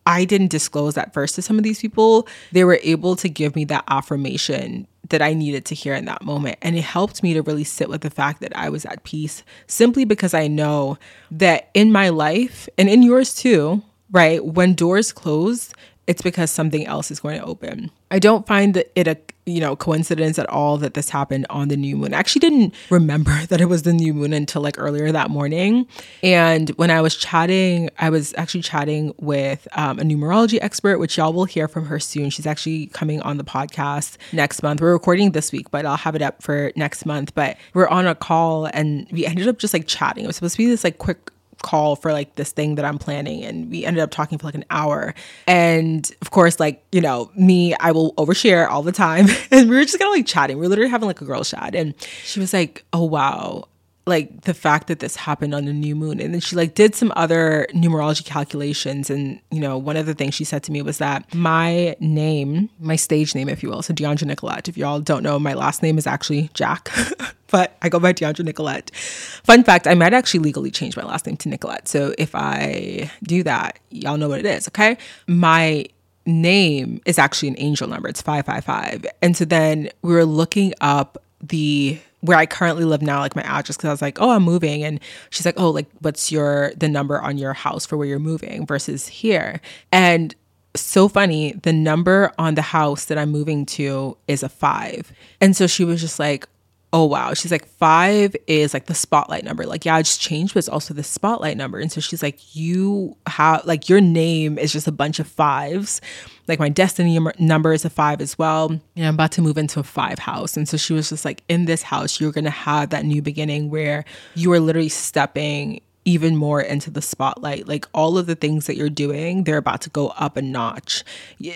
I 0.09 0.25
didn't 0.25 0.49
disclose 0.49 0.95
that 0.95 1.13
first 1.13 1.35
to 1.35 1.43
some 1.43 1.59
of 1.59 1.65
these 1.65 1.81
people, 1.81 2.27
they 2.51 2.65
were 2.65 2.81
able 2.83 3.15
to 3.17 3.29
give 3.29 3.55
me 3.55 3.67
that 3.67 3.85
affirmation 3.89 4.89
that 5.11 5.21
I 5.21 5.35
needed 5.35 5.67
to 5.67 5.75
hear 5.75 5.95
in 5.95 6.07
that 6.07 6.23
moment. 6.23 6.57
And 6.63 6.77
it 6.77 6.83
helped 6.83 7.23
me 7.23 7.35
to 7.35 7.43
really 7.43 7.63
sit 7.63 7.91
with 7.91 8.01
the 8.01 8.09
fact 8.09 8.41
that 8.41 8.57
I 8.57 8.71
was 8.71 8.87
at 8.87 9.05
peace 9.05 9.43
simply 9.67 10.07
because 10.07 10.33
I 10.33 10.49
know 10.49 10.97
that 11.31 11.69
in 11.75 11.93
my 11.93 12.09
life 12.09 12.71
and 12.79 12.89
in 12.89 13.03
yours 13.03 13.35
too, 13.35 13.83
right? 14.11 14.43
When 14.43 14.73
doors 14.73 15.13
close, 15.13 15.75
it's 16.09 16.23
because 16.23 16.51
something 16.51 16.87
else 16.87 17.11
is 17.11 17.21
going 17.21 17.39
to 17.39 17.45
open. 17.45 17.91
I 18.11 18.19
don't 18.19 18.47
find 18.47 18.73
that 18.73 18.91
it 18.97 19.07
a 19.07 19.19
you 19.45 19.61
know 19.61 19.77
coincidence 19.77 20.39
at 20.39 20.49
all 20.49 20.79
that 20.79 20.95
this 20.95 21.11
happened 21.11 21.47
on 21.51 21.69
the 21.69 21.77
new 21.77 21.97
moon. 21.97 22.15
I 22.15 22.19
actually 22.19 22.41
didn't 22.41 22.75
remember 22.89 23.45
that 23.49 23.61
it 23.61 23.67
was 23.67 23.83
the 23.83 23.93
new 23.93 24.15
moon 24.15 24.33
until 24.33 24.63
like 24.63 24.77
earlier 24.79 25.13
that 25.13 25.31
morning. 25.31 25.87
And 26.23 26.71
when 26.71 26.91
I 26.91 27.03
was 27.03 27.15
chatting, 27.15 27.91
I 27.99 28.09
was 28.09 28.35
actually 28.39 28.63
chatting 28.63 29.15
with 29.19 29.69
um, 29.73 29.99
a 29.99 30.03
numerology 30.03 30.59
expert, 30.63 30.99
which 30.99 31.19
y'all 31.19 31.35
will 31.35 31.45
hear 31.45 31.69
from 31.69 31.85
her 31.85 32.01
soon. 32.01 32.31
She's 32.31 32.47
actually 32.47 32.87
coming 32.87 33.21
on 33.21 33.37
the 33.37 33.45
podcast 33.45 34.17
next 34.33 34.63
month. 34.63 34.81
We're 34.81 34.93
recording 34.93 35.33
this 35.33 35.53
week, 35.53 35.71
but 35.71 35.85
I'll 35.85 35.97
have 35.99 36.15
it 36.15 36.23
up 36.23 36.43
for 36.43 36.73
next 36.75 37.05
month. 37.05 37.35
But 37.35 37.59
we're 37.75 37.89
on 37.89 38.07
a 38.07 38.15
call 38.15 38.65
and 38.65 39.07
we 39.13 39.27
ended 39.27 39.47
up 39.47 39.59
just 39.59 39.75
like 39.75 39.87
chatting. 39.87 40.25
It 40.25 40.27
was 40.27 40.37
supposed 40.37 40.55
to 40.55 40.59
be 40.59 40.67
this 40.67 40.85
like 40.85 40.97
quick 40.97 41.31
call 41.63 41.97
for 41.97 42.13
like 42.13 42.35
this 42.37 42.53
thing 42.53 42.77
that 42.77 42.85
I'm 42.85 42.99
planning 42.99 43.45
and 43.45 43.71
we 43.71 43.85
ended 43.85 44.03
up 44.03 44.11
talking 44.11 44.39
for 44.39 44.47
like 44.47 44.55
an 44.55 44.65
hour. 44.71 45.15
And 45.47 46.11
of 46.23 46.31
course, 46.31 46.61
like, 46.61 46.85
you 46.93 47.01
know, 47.01 47.31
me, 47.37 47.75
I 47.75 47.93
will 47.93 48.15
overshare 48.15 48.69
all 48.69 48.83
the 48.83 48.93
time. 48.93 49.27
and 49.51 49.69
we 49.69 49.77
were 49.77 49.83
just 49.83 49.99
kind 49.99 50.09
of 50.09 50.17
like 50.17 50.27
chatting. 50.27 50.59
We 50.59 50.63
were 50.63 50.69
literally 50.69 50.91
having 50.91 51.07
like 51.07 51.21
a 51.21 51.25
girl 51.25 51.45
chat. 51.45 51.75
And 51.75 51.95
she 52.25 52.41
was 52.41 52.53
like, 52.53 52.85
Oh 52.93 53.05
wow, 53.05 53.69
like 54.09 54.43
the 54.43 54.55
fact 54.55 54.89
that 54.89 55.01
this 55.01 55.17
happened 55.17 55.55
on 55.55 55.67
the 55.67 55.73
new 55.73 55.95
moon. 55.95 56.21
And 56.21 56.33
then 56.33 56.41
she 56.41 56.57
like 56.57 56.75
did 56.75 56.95
some 56.95 57.13
other 57.17 57.67
numerology 57.73 58.25
calculations. 58.25 59.11
And 59.11 59.41
you 59.51 59.61
know 59.61 59.79
one 59.79 59.97
of 59.97 60.07
the 60.07 60.15
things 60.15 60.35
she 60.35 60.45
said 60.45 60.63
to 60.65 60.73
me 60.73 60.83
was 60.83 60.99
that 60.99 61.33
my 61.35 61.97
name 62.01 62.71
my 62.81 62.97
stage 62.97 63.35
name 63.35 63.49
if 63.49 63.63
you 63.63 63.69
will 63.69 63.83
so 63.83 63.93
dheandra 63.93 64.25
nicolette 64.25 64.69
if 64.69 64.77
y'all 64.77 65.01
don't 65.01 65.23
know 65.23 65.39
my 65.39 65.55
last 65.55 65.83
name 65.83 65.99
is 65.99 66.07
actually 66.07 66.51
jack 66.55 66.91
but 67.49 67.77
i 67.83 67.89
go 67.89 67.99
by 67.99 68.13
dheandra 68.13 68.45
nicolette. 68.45 68.91
Fun 68.95 69.63
fact 69.63 69.87
i 69.87 69.95
might 69.95 70.13
actually 70.13 70.41
legally 70.41 70.71
change 70.71 70.97
my 70.97 71.05
last 71.05 71.27
name 71.27 71.37
to 71.37 71.49
nicolette. 71.49 71.89
So 71.89 72.15
if 72.19 72.35
i 72.35 73.11
do 73.23 73.43
that 73.43 73.79
y'all 73.91 74.17
know 74.17 74.29
what 74.29 74.39
it 74.41 74.47
is 74.47 74.69
okay? 74.69 74.97
My 75.27 75.87
name 76.27 77.01
is 77.07 77.19
actually 77.19 77.49
an 77.49 77.57
angel 77.59 77.89
number. 77.89 78.09
It's 78.09 78.23
555 78.23 79.07
and 79.23 79.37
so 79.37 79.45
then 79.45 79.91
we 80.03 80.13
were 80.13 80.25
looking 80.25 80.75
up 80.81 81.23
the 81.41 81.99
where 82.21 82.37
I 82.37 82.47
currently 82.47 82.85
live 82.85 83.03
now, 83.03 83.21
like 83.21 83.37
my 83.37 83.43
address, 83.43 83.77
because 83.77 83.89
I 83.89 83.93
was 83.93 84.03
like, 84.03 84.21
oh, 84.21 84.31
I'm 84.31 84.43
moving. 84.43 84.83
And 84.83 85.01
she's 85.31 85.47
like, 85.47 85.59
oh, 85.59 85.71
like, 85.71 85.87
what's 86.01 86.33
your, 86.33 86.73
the 86.77 86.89
number 86.89 87.21
on 87.21 87.39
your 87.39 87.53
house 87.53 87.87
for 87.87 87.97
where 87.97 88.09
you're 88.09 88.19
moving 88.19 88.67
versus 88.67 89.07
here? 89.07 89.61
And 89.93 90.35
so 90.75 91.09
funny, 91.09 91.53
the 91.63 91.73
number 91.73 92.33
on 92.39 92.55
the 92.55 92.63
house 92.63 93.07
that 93.07 93.19
I'm 93.19 93.31
moving 93.31 93.67
to 93.67 94.17
is 94.27 94.43
a 94.43 94.49
five. 94.49 95.13
And 95.41 95.57
so 95.57 95.67
she 95.67 95.85
was 95.85 96.01
just 96.01 96.19
like, 96.19 96.49
oh 96.93 97.05
wow. 97.05 97.35
She's 97.35 97.53
like 97.53 97.67
five 97.67 98.35
is 98.47 98.73
like 98.73 98.87
the 98.87 98.95
spotlight 98.95 99.45
number. 99.45 99.67
Like 99.67 99.85
yeah 99.85 99.97
i 99.97 100.03
just 100.03 100.21
changed 100.21 100.55
but 100.55 100.61
it's 100.61 100.69
also 100.69 100.95
the 100.95 101.03
spotlight 101.03 101.57
number. 101.57 101.79
And 101.79 101.93
so 101.93 102.01
she's 102.01 102.23
like 102.23 102.55
you 102.55 103.17
have 103.27 103.65
like 103.67 103.89
your 103.89 104.01
name 104.01 104.59
is 104.59 104.73
just 104.73 104.87
a 104.87 104.93
bunch 104.93 105.19
of 105.19 105.27
fives. 105.27 106.01
Like 106.47 106.59
my 106.59 106.69
destiny 106.69 107.19
number 107.39 107.73
is 107.73 107.85
a 107.85 107.91
five 107.91 108.21
as 108.21 108.39
well. 108.39 108.71
And 108.71 109.07
i'm 109.07 109.15
about 109.15 109.33
to 109.33 109.43
move 109.43 109.59
into 109.59 109.81
a 109.81 109.85
five 109.85 110.19
house. 110.19 110.57
And 110.57 110.69
so 110.69 110.77
she 110.77 110.93
was 110.93 111.11
just 111.11 111.25
like 111.25 111.43
in 111.49 111.67
this 111.67 111.83
house 111.83 112.21
you're 112.21 112.33
gonna 112.33 112.51
have 112.51 112.91
that 112.91 113.05
new 113.05 113.23
beginning 113.23 113.71
where 113.71 114.05
you 114.35 114.53
are 114.53 114.61
literally 114.61 114.89
stepping 114.89 115.81
even 116.09 116.35
more 116.35 116.59
into 116.63 116.91
the 116.91 117.03
spotlight. 117.03 117.69
Like 117.69 117.87
all 117.93 118.17
of 118.17 118.27
the 118.27 118.35
things 118.35 118.67
that 118.67 118.77
you're 118.77 118.89
doing, 118.89 119.45
they're 119.45 119.59
about 119.59 119.83
to 119.83 119.91
go 119.91 120.09
up 120.09 120.39
a 120.39 120.43
notch. 120.43 121.05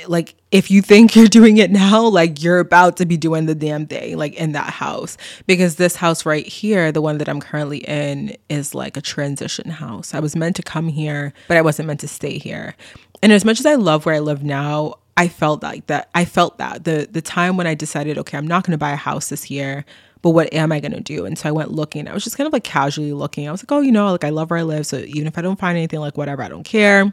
Like 0.07 0.35
if 0.51 0.71
you 0.71 0.83
think 0.83 1.17
you're 1.17 1.27
doing 1.27 1.57
it 1.57 1.71
now, 1.71 2.07
like 2.07 2.43
you're 2.43 2.59
about 2.59 2.99
to 2.99 3.07
be 3.07 3.17
doing 3.17 3.47
the 3.47 3.55
damn 3.55 3.87
thing, 3.87 4.19
like 4.19 4.35
in 4.35 4.53
that 4.53 4.71
house. 4.71 5.17
Because 5.47 5.77
this 5.77 5.97
house 5.97 6.27
right 6.27 6.47
here, 6.47 6.93
the 6.93 7.01
one 7.01 7.17
that 7.17 7.31
I'm 7.31 7.41
currently 7.41 7.79
in, 7.79 8.37
is 8.51 8.75
like 8.75 8.99
a 8.99 9.01
transition 9.01 9.71
house. 9.71 10.13
I 10.13 10.21
was 10.21 10.37
meant 10.37 10.57
to 10.57 10.63
come 10.63 10.89
here, 10.89 11.33
but 11.49 11.57
I 11.57 11.63
wasn't 11.63 11.87
meant 11.87 12.01
to 12.01 12.09
stay 12.09 12.37
here. 12.37 12.77
And 13.23 13.33
as 13.33 13.47
much 13.47 13.59
as 13.59 13.65
I 13.65 13.77
love 13.77 14.05
where 14.05 14.17
I 14.17 14.19
live 14.19 14.45
now, 14.45 14.97
I 15.17 15.29
felt 15.29 15.63
like 15.63 15.87
that. 15.87 16.11
I 16.15 16.27
felt 16.27 16.59
that 16.59 16.85
the 16.85 17.09
the 17.11 17.23
time 17.23 17.57
when 17.57 17.67
I 17.67 17.75
decided, 17.75 18.19
okay, 18.19 18.37
I'm 18.37 18.47
not 18.47 18.65
going 18.65 18.73
to 18.73 18.79
buy 18.79 18.93
a 18.93 18.97
house 18.97 19.31
this 19.31 19.51
year 19.51 19.87
but 20.23 20.31
what 20.31 20.53
am 20.55 20.73
I 20.73 20.81
going 20.81 20.93
to 20.93 21.01
do? 21.01 21.27
And 21.27 21.37
so 21.37 21.49
I 21.49 21.53
went 21.53 21.73
looking. 21.73 22.09
I 22.09 22.15
was 22.15 22.25
just 22.25 22.37
kind 22.37 22.47
of 22.47 22.53
like 22.53 22.65
casually 22.65 23.13
looking. 23.13 23.49
I 23.49 23.53
was 23.53 23.63
like, 23.63 23.73
oh, 23.73 23.81
you 23.81 23.93
know, 23.93 24.11
like 24.11 24.25
I 24.25 24.31
love 24.31 24.51
where 24.51 24.59
I 24.59 24.63
live. 24.63 24.87
So 24.87 24.99
even 24.99 25.27
if 25.27 25.37
I 25.37 25.43
don't 25.43 25.59
find 25.59 25.77
anything, 25.77 26.01
like 26.01 26.17
whatever, 26.17 26.43
I 26.43 26.49
don't 26.49 26.65
care. 26.65 27.13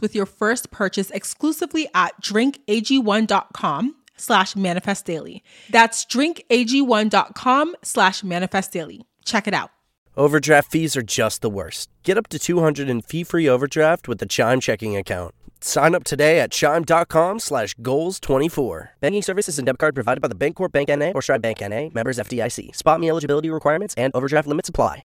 with 0.00 0.14
your 0.14 0.26
first 0.26 0.70
purchase 0.70 1.10
exclusively 1.10 1.88
at 1.94 2.20
drinkag1.com 2.22 3.96
slash 4.16 4.56
manifest 4.56 5.06
daily. 5.06 5.42
That's 5.70 6.04
drinkag1.com 6.04 7.76
slash 7.82 8.22
manifest 8.22 8.72
daily. 8.72 9.06
Check 9.24 9.46
it 9.48 9.54
out. 9.54 9.70
Overdraft 10.16 10.70
fees 10.70 10.96
are 10.96 11.02
just 11.02 11.40
the 11.40 11.50
worst. 11.50 11.88
Get 12.02 12.18
up 12.18 12.28
to 12.28 12.38
200 12.38 12.88
in 12.88 13.00
fee-free 13.00 13.48
overdraft 13.48 14.08
with 14.08 14.18
the 14.18 14.26
Chime 14.26 14.60
checking 14.60 14.96
account. 14.96 15.34
Sign 15.60 15.94
up 15.94 16.04
today 16.04 16.40
at 16.40 16.50
chime.com 16.50 17.38
slash 17.38 17.74
goals24. 17.76 18.88
Banking 19.00 19.22
services 19.22 19.58
and 19.58 19.66
debit 19.66 19.78
card 19.78 19.94
provided 19.94 20.20
by 20.20 20.28
the 20.28 20.34
Bancorp 20.34 20.72
Bank 20.72 20.88
N.A. 20.88 21.12
or 21.12 21.22
Stride 21.22 21.42
Bank 21.42 21.62
N.A. 21.62 21.90
Members 21.94 22.18
FDIC. 22.18 22.74
SpotMe 22.76 23.08
eligibility 23.08 23.50
requirements 23.50 23.94
and 23.96 24.14
overdraft 24.14 24.48
limits 24.48 24.68
apply. 24.68 25.02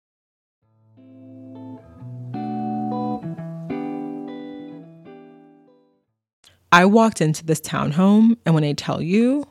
I 6.74 6.86
walked 6.86 7.22
into 7.22 7.46
this 7.46 7.62
townhome 7.62 8.36
and 8.48 8.56
when 8.56 8.64
I 8.64 8.74
tell 8.74 9.00
you, 9.00 9.48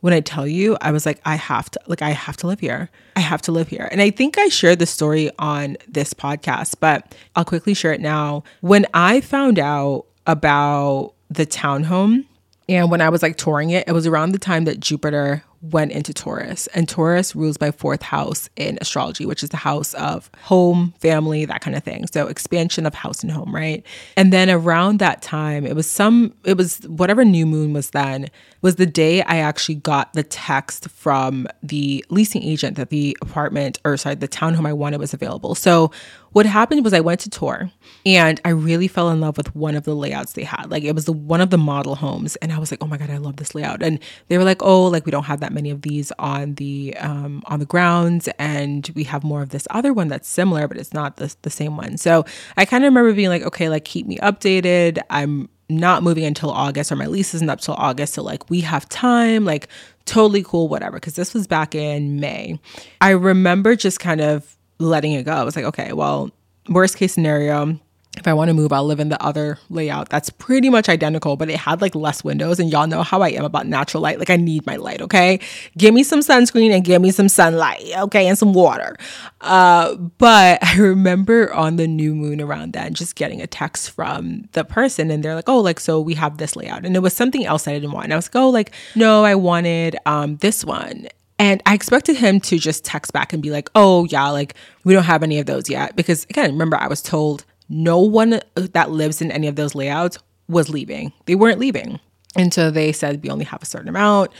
when 0.00 0.12
I 0.12 0.18
tell 0.18 0.44
you, 0.44 0.76
I 0.80 0.90
was 0.90 1.06
like, 1.06 1.20
I 1.24 1.36
have 1.36 1.70
to, 1.70 1.80
like, 1.86 2.02
I 2.02 2.10
have 2.10 2.36
to 2.38 2.48
live 2.48 2.58
here. 2.58 2.90
I 3.14 3.20
have 3.20 3.40
to 3.42 3.52
live 3.52 3.68
here. 3.68 3.88
And 3.92 4.02
I 4.02 4.10
think 4.10 4.38
I 4.38 4.48
shared 4.48 4.80
the 4.80 4.86
story 4.86 5.30
on 5.38 5.76
this 5.86 6.12
podcast, 6.12 6.74
but 6.80 7.14
I'll 7.36 7.44
quickly 7.44 7.74
share 7.74 7.92
it 7.92 8.00
now. 8.00 8.42
When 8.60 8.86
I 8.92 9.20
found 9.20 9.60
out 9.60 10.06
about 10.26 11.14
the 11.30 11.46
townhome 11.46 12.26
and 12.68 12.90
when 12.90 13.00
I 13.00 13.08
was 13.08 13.22
like 13.22 13.36
touring 13.36 13.70
it, 13.70 13.86
it 13.86 13.92
was 13.92 14.08
around 14.08 14.32
the 14.32 14.40
time 14.40 14.64
that 14.64 14.80
Jupiter 14.80 15.44
went 15.70 15.92
into 15.92 16.12
Taurus. 16.12 16.66
And 16.68 16.88
Taurus 16.88 17.34
rules 17.34 17.56
by 17.56 17.70
fourth 17.70 18.02
house 18.02 18.50
in 18.56 18.76
astrology, 18.80 19.24
which 19.24 19.42
is 19.42 19.48
the 19.48 19.56
house 19.56 19.94
of 19.94 20.30
home, 20.42 20.92
family, 20.98 21.44
that 21.46 21.62
kind 21.62 21.76
of 21.76 21.82
thing. 21.82 22.06
So 22.12 22.26
expansion 22.26 22.84
of 22.84 22.94
house 22.94 23.22
and 23.22 23.32
home, 23.32 23.54
right? 23.54 23.84
And 24.16 24.32
then 24.32 24.50
around 24.50 24.98
that 24.98 25.22
time, 25.22 25.64
it 25.64 25.74
was 25.74 25.90
some, 25.90 26.34
it 26.44 26.56
was 26.56 26.80
whatever 26.86 27.24
new 27.24 27.46
moon 27.46 27.72
was 27.72 27.90
then, 27.90 28.28
was 28.60 28.76
the 28.76 28.86
day 28.86 29.22
I 29.22 29.36
actually 29.36 29.76
got 29.76 30.12
the 30.12 30.22
text 30.22 30.90
from 30.90 31.46
the 31.62 32.04
leasing 32.10 32.42
agent 32.42 32.76
that 32.76 32.90
the 32.90 33.16
apartment, 33.22 33.78
or 33.84 33.96
sorry, 33.96 34.16
the 34.16 34.28
townhome 34.28 34.66
I 34.66 34.72
wanted 34.72 35.00
was 35.00 35.14
available. 35.14 35.54
So 35.54 35.90
what 36.34 36.46
happened 36.46 36.82
was 36.82 36.92
I 36.92 36.98
went 36.98 37.20
to 37.20 37.30
tour 37.30 37.70
and 38.04 38.40
I 38.44 38.48
really 38.48 38.88
fell 38.88 39.08
in 39.10 39.20
love 39.20 39.36
with 39.36 39.54
one 39.54 39.76
of 39.76 39.84
the 39.84 39.94
layouts 39.94 40.32
they 40.32 40.42
had. 40.42 40.68
Like 40.68 40.82
it 40.82 40.92
was 40.92 41.04
the 41.04 41.12
one 41.12 41.40
of 41.40 41.50
the 41.50 41.58
model 41.58 41.94
homes. 41.94 42.34
And 42.36 42.52
I 42.52 42.58
was 42.58 42.72
like, 42.72 42.82
oh 42.82 42.88
my 42.88 42.96
God, 42.98 43.08
I 43.08 43.18
love 43.18 43.36
this 43.36 43.54
layout. 43.54 43.84
And 43.84 44.00
they 44.26 44.36
were 44.36 44.42
like, 44.42 44.60
oh, 44.60 44.86
like 44.88 45.06
we 45.06 45.12
don't 45.12 45.24
have 45.26 45.38
that 45.40 45.52
many 45.52 45.70
of 45.70 45.82
these 45.82 46.10
on 46.18 46.56
the 46.56 46.96
um, 46.98 47.44
on 47.46 47.60
the 47.60 47.66
grounds, 47.66 48.28
and 48.40 48.90
we 48.96 49.04
have 49.04 49.22
more 49.22 49.42
of 49.42 49.50
this 49.50 49.68
other 49.70 49.92
one 49.92 50.08
that's 50.08 50.28
similar, 50.28 50.66
but 50.66 50.76
it's 50.76 50.92
not 50.92 51.18
the 51.18 51.34
the 51.42 51.50
same 51.50 51.76
one. 51.76 51.96
So 51.98 52.24
I 52.56 52.64
kind 52.64 52.82
of 52.82 52.88
remember 52.88 53.12
being 53.12 53.28
like, 53.28 53.42
okay, 53.42 53.68
like 53.68 53.84
keep 53.84 54.04
me 54.04 54.18
updated. 54.18 54.98
I'm 55.10 55.48
not 55.68 56.02
moving 56.02 56.24
until 56.24 56.50
August, 56.50 56.90
or 56.90 56.96
my 56.96 57.06
lease 57.06 57.32
isn't 57.34 57.48
up 57.48 57.60
till 57.60 57.74
August, 57.74 58.14
so 58.14 58.24
like 58.24 58.50
we 58.50 58.60
have 58.62 58.88
time. 58.88 59.44
Like 59.44 59.68
totally 60.04 60.42
cool, 60.42 60.66
whatever. 60.66 60.96
Because 60.96 61.14
this 61.14 61.32
was 61.32 61.46
back 61.46 61.76
in 61.76 62.18
May. 62.18 62.58
I 63.00 63.10
remember 63.10 63.76
just 63.76 64.00
kind 64.00 64.20
of 64.20 64.56
letting 64.78 65.12
it 65.12 65.24
go. 65.24 65.32
I 65.32 65.44
was 65.44 65.56
like, 65.56 65.64
okay, 65.66 65.92
well, 65.92 66.30
worst 66.68 66.96
case 66.96 67.12
scenario, 67.12 67.78
if 68.16 68.28
I 68.28 68.32
want 68.32 68.48
to 68.48 68.54
move, 68.54 68.72
I'll 68.72 68.84
live 68.84 69.00
in 69.00 69.08
the 69.08 69.22
other 69.22 69.58
layout 69.70 70.08
that's 70.08 70.30
pretty 70.30 70.70
much 70.70 70.88
identical, 70.88 71.36
but 71.36 71.50
it 71.50 71.56
had 71.56 71.80
like 71.80 71.94
less 71.94 72.22
windows. 72.22 72.60
And 72.60 72.70
y'all 72.70 72.86
know 72.86 73.02
how 73.02 73.22
I 73.22 73.30
am 73.30 73.44
about 73.44 73.66
natural 73.66 74.02
light. 74.02 74.18
Like, 74.18 74.30
I 74.30 74.36
need 74.36 74.64
my 74.66 74.76
light, 74.76 75.00
okay? 75.02 75.40
Give 75.76 75.92
me 75.92 76.02
some 76.04 76.20
sunscreen 76.20 76.70
and 76.70 76.84
give 76.84 77.02
me 77.02 77.10
some 77.10 77.28
sunlight, 77.28 77.82
okay? 77.96 78.26
And 78.28 78.38
some 78.38 78.52
water. 78.52 78.96
Uh, 79.40 79.96
but 79.96 80.58
I 80.62 80.76
remember 80.76 81.52
on 81.54 81.76
the 81.76 81.88
new 81.88 82.14
moon 82.14 82.40
around 82.40 82.72
then 82.72 82.94
just 82.94 83.16
getting 83.16 83.40
a 83.42 83.46
text 83.46 83.90
from 83.90 84.48
the 84.52 84.64
person, 84.64 85.10
and 85.10 85.24
they're 85.24 85.34
like, 85.34 85.48
oh, 85.48 85.60
like, 85.60 85.80
so 85.80 86.00
we 86.00 86.14
have 86.14 86.38
this 86.38 86.54
layout. 86.56 86.84
And 86.84 86.94
it 86.94 87.00
was 87.00 87.14
something 87.14 87.44
else 87.44 87.66
I 87.66 87.72
didn't 87.72 87.92
want. 87.92 88.04
And 88.04 88.12
I 88.12 88.16
was 88.16 88.26
like, 88.26 88.36
oh, 88.36 88.50
like, 88.50 88.72
no, 88.94 89.24
I 89.24 89.34
wanted 89.34 89.96
um, 90.06 90.36
this 90.36 90.64
one. 90.64 91.08
And 91.38 91.62
I 91.66 91.74
expected 91.74 92.16
him 92.16 92.40
to 92.42 92.58
just 92.58 92.84
text 92.84 93.12
back 93.12 93.32
and 93.32 93.42
be 93.42 93.50
like, 93.50 93.68
oh, 93.74 94.04
yeah, 94.04 94.28
like, 94.28 94.54
we 94.84 94.92
don't 94.92 95.04
have 95.04 95.22
any 95.22 95.38
of 95.38 95.46
those 95.46 95.68
yet. 95.68 95.96
Because 95.96 96.24
again, 96.30 96.52
remember, 96.52 96.76
I 96.76 96.86
was 96.86 97.02
told 97.02 97.44
no 97.68 97.98
one 97.98 98.34
uh, 98.34 98.40
that 98.72 98.90
lives 98.90 99.20
in 99.20 99.32
any 99.32 99.48
of 99.48 99.56
those 99.56 99.74
layouts 99.74 100.18
was 100.48 100.68
leaving. 100.68 101.12
They 101.26 101.34
weren't 101.34 101.58
leaving. 101.58 101.98
And 102.36 102.52
so 102.52 102.70
they 102.70 102.92
said, 102.92 103.22
we 103.22 103.30
only 103.30 103.44
have 103.44 103.62
a 103.62 103.66
certain 103.66 103.88
amount. 103.88 104.30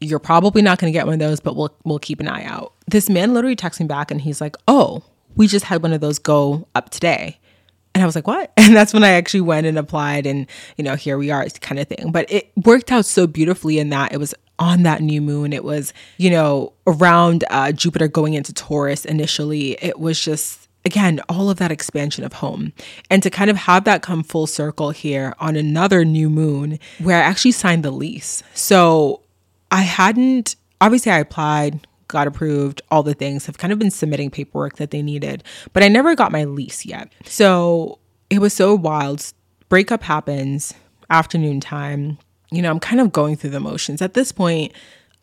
You're 0.00 0.18
probably 0.18 0.62
not 0.62 0.78
going 0.78 0.90
to 0.92 0.96
get 0.96 1.06
one 1.06 1.14
of 1.14 1.20
those, 1.20 1.40
but 1.40 1.56
we'll 1.56 1.76
we'll 1.84 1.98
keep 1.98 2.20
an 2.20 2.28
eye 2.28 2.44
out. 2.44 2.72
This 2.86 3.10
man 3.10 3.34
literally 3.34 3.56
texted 3.56 3.80
me 3.80 3.86
back 3.86 4.10
and 4.10 4.18
he's 4.18 4.40
like, 4.40 4.56
"Oh, 4.66 5.02
we 5.36 5.46
just 5.46 5.66
had 5.66 5.82
one 5.82 5.92
of 5.92 6.00
those 6.00 6.18
go 6.18 6.66
up 6.74 6.88
today." 6.88 7.38
And 7.94 8.02
I 8.02 8.06
was 8.06 8.14
like, 8.14 8.26
"What?" 8.26 8.50
And 8.56 8.74
that's 8.74 8.94
when 8.94 9.04
I 9.04 9.10
actually 9.10 9.42
went 9.42 9.66
and 9.66 9.78
applied 9.78 10.26
and, 10.26 10.46
you 10.78 10.84
know, 10.84 10.96
here 10.96 11.18
we 11.18 11.30
are 11.30 11.44
kind 11.60 11.78
of 11.78 11.86
thing. 11.86 12.12
But 12.12 12.32
it 12.32 12.50
worked 12.64 12.90
out 12.90 13.04
so 13.04 13.26
beautifully 13.26 13.78
in 13.78 13.90
that 13.90 14.12
it 14.12 14.16
was 14.16 14.34
on 14.60 14.84
that 14.84 15.00
new 15.00 15.20
moon. 15.20 15.52
It 15.52 15.64
was, 15.64 15.92
you 16.18 16.30
know, 16.30 16.72
around 16.86 17.44
uh, 17.50 17.72
Jupiter 17.72 18.06
going 18.06 18.34
into 18.34 18.52
Taurus 18.52 19.04
initially. 19.04 19.72
It 19.82 19.98
was 19.98 20.22
just 20.22 20.68
again, 20.84 21.20
all 21.28 21.50
of 21.50 21.58
that 21.58 21.70
expansion 21.70 22.24
of 22.24 22.34
home. 22.34 22.72
And 23.10 23.22
to 23.22 23.30
kind 23.30 23.50
of 23.50 23.56
have 23.56 23.84
that 23.84 24.02
come 24.02 24.22
full 24.22 24.46
circle 24.46 24.90
here 24.90 25.34
on 25.38 25.56
another 25.56 26.04
new 26.04 26.30
moon 26.30 26.78
where 26.98 27.18
I 27.18 27.26
actually 27.26 27.52
signed 27.52 27.84
the 27.84 27.90
lease. 27.90 28.42
So 28.54 29.22
I 29.70 29.82
hadn't, 29.82 30.56
obviously, 30.80 31.12
I 31.12 31.18
applied, 31.18 31.86
got 32.08 32.26
approved, 32.26 32.82
all 32.90 33.02
the 33.02 33.14
things, 33.14 33.46
have 33.46 33.58
kind 33.58 33.72
of 33.72 33.78
been 33.78 33.90
submitting 33.90 34.30
paperwork 34.30 34.76
that 34.76 34.90
they 34.90 35.02
needed, 35.02 35.44
but 35.72 35.82
I 35.82 35.88
never 35.88 36.14
got 36.14 36.32
my 36.32 36.44
lease 36.44 36.84
yet. 36.84 37.12
So 37.24 37.98
it 38.30 38.40
was 38.40 38.52
so 38.52 38.74
wild. 38.74 39.32
Breakup 39.68 40.02
happens, 40.02 40.74
afternoon 41.08 41.60
time. 41.60 42.18
You 42.50 42.62
know, 42.62 42.70
I'm 42.70 42.80
kind 42.80 43.00
of 43.00 43.12
going 43.12 43.36
through 43.36 43.50
the 43.50 43.60
motions. 43.60 44.02
At 44.02 44.14
this 44.14 44.32
point, 44.32 44.72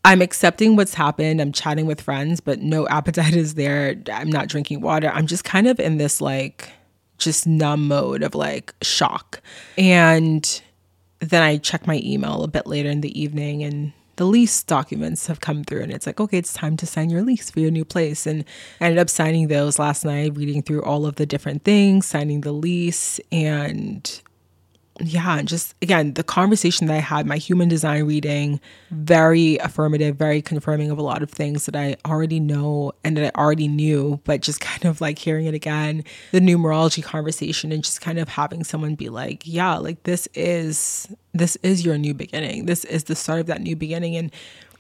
I'm 0.06 0.22
accepting 0.22 0.76
what's 0.76 0.94
happened. 0.94 1.42
I'm 1.42 1.52
chatting 1.52 1.86
with 1.86 2.00
friends, 2.00 2.40
but 2.40 2.62
no 2.62 2.88
appetite 2.88 3.36
is 3.36 3.56
there. 3.56 3.96
I'm 4.12 4.30
not 4.30 4.48
drinking 4.48 4.82
water. 4.82 5.12
I'm 5.14 5.28
just 5.28 5.44
kind 5.44 5.68
of 5.68 5.80
in 5.80 5.98
this 5.98 6.22
like 6.22 6.70
just 7.18 7.48
numb 7.48 7.88
mode 7.88 8.24
of 8.24 8.36
like 8.36 8.74
shock. 8.82 9.42
And 9.78 10.62
then 11.20 11.42
I 11.44 11.58
check 11.58 11.88
my 11.88 12.02
email 12.04 12.44
a 12.44 12.48
bit 12.48 12.68
later 12.68 12.90
in 12.90 13.02
the 13.02 13.20
evening 13.20 13.64
and 13.64 13.92
the 14.18 14.26
lease 14.26 14.64
documents 14.64 15.28
have 15.28 15.42
come 15.42 15.64
through 15.64 15.82
and 15.82 15.92
it's 15.92 16.08
like, 16.08 16.20
okay, 16.20 16.38
it's 16.38 16.54
time 16.54 16.76
to 16.78 16.88
sign 16.88 17.10
your 17.10 17.22
lease 17.22 17.52
for 17.52 17.60
your 17.60 17.72
new 17.72 17.86
place. 17.86 18.26
And 18.26 18.46
I 18.82 18.86
ended 18.86 19.00
up 19.00 19.10
signing 19.10 19.48
those 19.48 19.78
last 19.78 20.06
night, 20.06 20.36
reading 20.36 20.64
through 20.64 20.84
all 20.84 21.06
of 21.06 21.16
the 21.16 21.26
different 21.26 21.64
things, 21.64 22.06
signing 22.06 22.42
the 22.42 22.52
lease. 22.52 23.20
And 23.32 24.22
yeah, 25.00 25.42
just 25.42 25.76
again, 25.82 26.14
the 26.14 26.24
conversation 26.24 26.88
that 26.88 26.96
I 26.96 27.00
had, 27.00 27.26
my 27.26 27.38
human 27.38 27.70
design 27.70 28.06
reading, 28.06 28.60
very 28.92 29.58
affirmative, 29.58 30.16
very 30.16 30.42
confirming 30.42 30.92
of 30.92 30.98
a 30.98 31.02
lot 31.02 31.22
of 31.22 31.30
things 31.30 31.66
that 31.66 31.76
I 31.76 31.98
already 32.06 32.40
know 32.40 32.94
and 33.04 33.18
that 33.18 33.34
I 33.36 33.40
already 33.40 33.68
knew, 33.68 34.20
but 34.24 34.42
just 34.42 34.60
kind 34.68 34.86
of 34.86 35.02
like 35.02 35.20
hearing 35.20 35.46
it 35.46 35.54
again, 35.54 36.04
the 36.32 36.40
numerology 36.40 37.04
conversation 37.04 37.72
and 37.72 37.84
just 37.84 38.02
kind 38.02 38.20
of 38.20 38.30
having 38.30 38.64
someone 38.64 38.96
be 38.96 39.10
like, 39.10 39.44
yeah, 39.46 39.76
like 39.78 40.04
this 40.04 40.28
is 40.34 41.08
this 41.34 41.56
is 41.58 41.86
your 41.86 41.98
new 41.98 42.14
beginning. 42.14 42.66
This 42.66 42.84
is 42.86 43.06
the 43.06 43.16
start 43.16 43.40
of 43.40 43.48
that 43.48 43.62
new 43.62 43.76
beginning. 43.76 44.16
And 44.16 44.32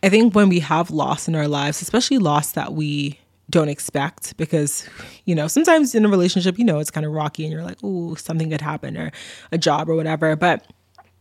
I 0.01 0.09
think 0.09 0.33
when 0.35 0.49
we 0.49 0.59
have 0.59 0.91
loss 0.91 1.27
in 1.27 1.35
our 1.35 1.47
lives, 1.47 1.81
especially 1.81 2.17
loss 2.17 2.51
that 2.53 2.73
we 2.73 3.19
don't 3.49 3.69
expect 3.69 4.35
because 4.37 4.87
you 5.25 5.33
know 5.33 5.47
sometimes 5.47 5.95
in 5.95 6.03
a 6.03 6.09
relationship 6.09 6.59
you 6.59 6.65
know 6.65 6.79
it's 6.79 6.91
kind 6.91 7.05
of 7.05 7.13
rocky 7.13 7.43
and 7.43 7.53
you're 7.53 7.63
like 7.63 7.77
oh 7.83 8.13
something 8.15 8.49
could 8.49 8.61
happen 8.61 8.97
or 8.97 9.11
a 9.51 9.57
job 9.57 9.89
or 9.89 9.95
whatever. 9.95 10.35
But 10.35 10.65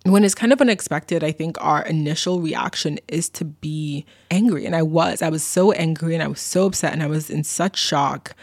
when 0.05 0.25
it's 0.25 0.37
kind 0.37 0.53
of 0.53 0.61
unexpected 0.61 1.25
i 1.25 1.33
think 1.33 1.57
our 1.61 1.83
initial 1.85 2.41
reaction 2.41 2.99
is 3.09 3.29
to 3.29 3.45
be 3.45 4.05
angry. 4.31 4.67
And 4.67 4.75
i 4.75 4.83
was 4.83 5.23
i 5.23 5.29
was 5.29 5.43
so 5.43 5.73
angry 5.73 6.15
and 6.15 6.23
i 6.23 6.29
was 6.29 6.41
so 6.41 6.67
upset 6.67 6.93
and 6.93 7.03
i 7.03 7.07
was 7.07 7.31
in 7.31 7.45
such 7.45 7.77
shock. 7.79 8.35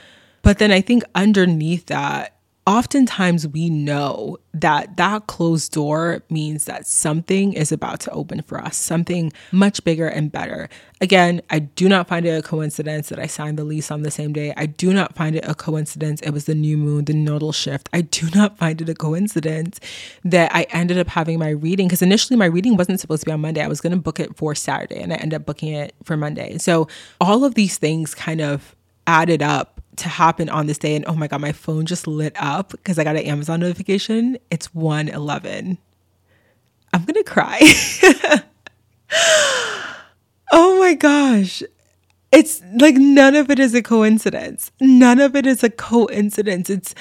But 0.42 0.60
then 0.60 0.72
i 0.72 0.82
think 0.82 1.04
underneath 1.16 1.88
that 1.88 2.38
oftentimes 2.66 3.48
we 3.48 3.70
know 3.70 4.38
that 4.54 4.96
that 4.96 5.28
closed 5.28 5.74
door 5.74 6.24
means 6.30 6.66
that 6.66 6.88
something 6.88 7.52
is 7.54 7.72
about 7.72 8.00
to 8.00 8.12
open 8.12 8.42
for 8.44 8.58
us, 8.58 8.78
something 8.78 9.34
much 9.52 9.84
bigger 9.84 10.08
and 10.08 10.32
better. 10.32 10.70
Again, 11.02 11.42
I 11.50 11.60
do 11.60 11.90
not 11.90 12.08
find 12.08 12.26
it 12.26 12.30
a 12.30 12.42
coincidence 12.42 13.10
that 13.10 13.20
I 13.20 13.26
signed 13.26 13.58
the 13.58 13.66
lease 13.66 13.92
on 13.92 14.04
the 14.04 14.12
same 14.12 14.32
day. 14.32 14.54
I 14.56 14.68
do 14.68 14.94
not 14.94 15.14
find 15.16 15.36
it 15.36 15.44
a 15.46 15.56
coincidence 15.56 16.22
it 16.22 16.30
was 16.30 16.46
the 16.46 16.56
new 16.56 16.78
moon, 16.78 17.06
the 17.06 17.14
nodal 17.14 17.52
shift. 17.52 17.90
I 17.92 18.02
do 18.02 18.30
not 18.34 18.58
find 18.58 18.82
it 18.82 18.88
a 18.88 18.96
coincidence 18.96 19.82
that 20.24 20.54
I 20.56 20.64
ended 20.70 20.98
up 20.98 21.10
having 21.10 21.40
my 21.40 21.50
reading 21.50 21.88
because 21.88 22.02
initially 22.02 22.38
my 22.38 22.46
reading 22.46 22.78
wasn't 22.78 23.02
supposed 23.02 23.24
to 23.24 23.26
be 23.26 23.34
on 23.34 23.42
Monday. 23.42 23.62
I 23.62 23.68
was 23.68 23.82
going 23.82 23.92
to 23.94 24.00
book 24.00 24.20
it 24.20 24.38
for 24.38 24.56
Saturday 24.56 25.02
and 25.02 25.12
I 25.12 25.18
ended 25.18 25.42
up 25.42 25.46
booking 25.46 25.74
it 25.74 25.94
for 26.04 26.16
Monday. 26.16 26.58
So 26.60 26.88
all 27.20 27.44
of 27.44 27.56
these 27.56 27.78
things 27.78 28.16
kind 28.16 28.40
of 28.40 28.74
added 29.06 29.42
up 29.42 29.73
to 29.98 30.10
happen 30.10 30.50
on 30.50 30.68
this 30.68 30.78
day 30.78 30.96
and 30.96 31.06
oh 31.08 31.16
my 31.16 31.28
god 31.28 31.42
my 31.42 31.52
phone 31.52 31.86
just 31.86 32.08
lit 32.08 32.34
up 32.38 32.72
because 32.72 32.98
i 33.00 33.04
got 33.04 33.16
an 33.16 33.24
amazon 33.24 33.60
notification. 33.60 34.38
It's 34.52 34.74
111 34.74 35.78
i'm 36.94 37.06
gonna 37.06 37.24
cry. 37.24 37.60
Oh 40.56 40.80
my 40.80 40.94
gosh. 40.94 41.64
It's 42.32 42.62
like 42.76 42.96
none 42.96 43.36
of 43.36 43.50
it 43.50 43.58
is 43.58 43.74
a 43.74 43.82
coincidence. 43.82 44.72
None 44.80 45.20
of 45.20 45.36
it 45.36 45.48
is 45.48 45.64
a 45.64 45.70
coincidence. 45.70 46.70
It's 46.70 46.94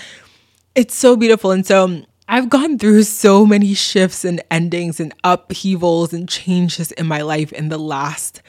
it's 0.75 0.97
so 0.97 1.17
beautiful. 1.17 1.51
And 1.51 1.67
so 1.67 1.85
um, 1.85 2.07
I've 2.29 2.49
gone 2.49 2.79
through 2.79 3.03
so 3.03 3.45
many 3.45 3.75
shifts 3.75 4.25
and 4.25 4.43
endings 4.51 5.01
and 5.01 5.15
upheavals 5.23 6.15
and 6.15 6.27
changes 6.27 6.93
in 6.93 7.07
my 7.07 7.21
life 7.21 7.53
in 7.53 7.69
the 7.69 7.77
last, 7.77 8.41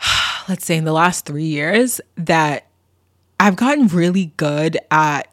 let's 0.48 0.64
say, 0.64 0.78
in 0.78 0.84
the 0.84 0.92
last 0.94 1.26
three 1.26 1.44
years 1.44 2.00
that 2.16 2.66
I've 3.40 3.56
gotten 3.56 3.88
really 3.88 4.26
good 4.36 4.76
at 4.90 5.26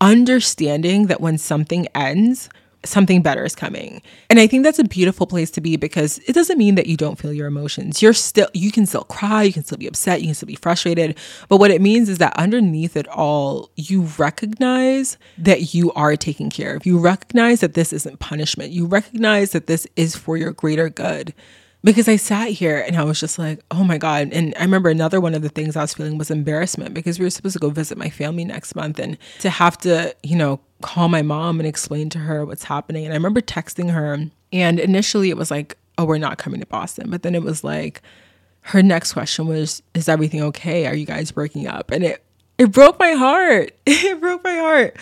understanding 0.00 1.08
that 1.08 1.20
when 1.20 1.36
something 1.36 1.88
ends, 1.88 2.48
something 2.84 3.22
better 3.22 3.44
is 3.44 3.56
coming. 3.56 4.02
And 4.30 4.38
I 4.38 4.46
think 4.46 4.62
that's 4.62 4.78
a 4.78 4.84
beautiful 4.84 5.26
place 5.26 5.50
to 5.50 5.60
be 5.60 5.76
because 5.76 6.18
it 6.28 6.32
doesn't 6.32 6.56
mean 6.56 6.76
that 6.76 6.86
you 6.86 6.96
don't 6.96 7.18
feel 7.18 7.32
your 7.32 7.48
emotions. 7.48 8.00
You're 8.00 8.12
still, 8.12 8.48
you 8.54 8.70
can 8.70 8.86
still 8.86 9.02
cry, 9.02 9.42
you 9.42 9.52
can 9.52 9.64
still 9.64 9.78
be 9.78 9.88
upset, 9.88 10.20
you 10.20 10.28
can 10.28 10.34
still 10.36 10.46
be 10.46 10.54
frustrated. 10.54 11.18
But 11.48 11.56
what 11.56 11.72
it 11.72 11.82
means 11.82 12.08
is 12.08 12.18
that 12.18 12.38
underneath 12.38 12.96
it 12.96 13.08
all, 13.08 13.70
you 13.74 14.02
recognize 14.16 15.18
that 15.38 15.74
you 15.74 15.92
are 15.94 16.14
taken 16.14 16.50
care 16.50 16.76
of. 16.76 16.86
You 16.86 17.00
recognize 17.00 17.62
that 17.62 17.74
this 17.74 17.92
isn't 17.92 18.20
punishment. 18.20 18.70
You 18.70 18.86
recognize 18.86 19.50
that 19.50 19.66
this 19.66 19.88
is 19.96 20.14
for 20.14 20.36
your 20.36 20.52
greater 20.52 20.88
good 20.88 21.34
because 21.84 22.08
I 22.08 22.16
sat 22.16 22.48
here 22.48 22.78
and 22.86 22.96
I 22.96 23.04
was 23.04 23.20
just 23.20 23.38
like, 23.38 23.60
oh 23.70 23.84
my 23.84 23.98
God. 23.98 24.30
And 24.32 24.54
I 24.56 24.62
remember 24.62 24.90
another 24.90 25.20
one 25.20 25.34
of 25.34 25.42
the 25.42 25.48
things 25.48 25.76
I 25.76 25.82
was 25.82 25.94
feeling 25.94 26.18
was 26.18 26.30
embarrassment 26.30 26.92
because 26.92 27.18
we 27.18 27.24
were 27.24 27.30
supposed 27.30 27.52
to 27.54 27.60
go 27.60 27.70
visit 27.70 27.96
my 27.96 28.10
family 28.10 28.44
next 28.44 28.74
month 28.74 28.98
and 28.98 29.16
to 29.40 29.50
have 29.50 29.78
to, 29.78 30.14
you 30.22 30.36
know, 30.36 30.60
call 30.82 31.08
my 31.08 31.22
mom 31.22 31.60
and 31.60 31.66
explain 31.66 32.08
to 32.10 32.18
her 32.18 32.44
what's 32.44 32.64
happening. 32.64 33.04
And 33.04 33.12
I 33.12 33.16
remember 33.16 33.40
texting 33.40 33.92
her, 33.92 34.18
and 34.52 34.80
initially 34.80 35.30
it 35.30 35.36
was 35.36 35.50
like, 35.50 35.76
oh, 35.98 36.04
we're 36.04 36.18
not 36.18 36.38
coming 36.38 36.60
to 36.60 36.66
Boston. 36.66 37.10
But 37.10 37.22
then 37.22 37.34
it 37.34 37.42
was 37.42 37.62
like, 37.62 38.02
her 38.62 38.82
next 38.82 39.12
question 39.12 39.46
was, 39.46 39.82
is 39.94 40.08
everything 40.08 40.42
okay? 40.42 40.86
Are 40.86 40.94
you 40.94 41.06
guys 41.06 41.30
breaking 41.30 41.68
up? 41.68 41.90
And 41.90 42.04
it, 42.04 42.24
it 42.58 42.72
broke 42.72 42.98
my 42.98 43.12
heart. 43.12 43.72
It 43.86 44.20
broke 44.20 44.44
my 44.44 44.54
heart. 44.54 44.96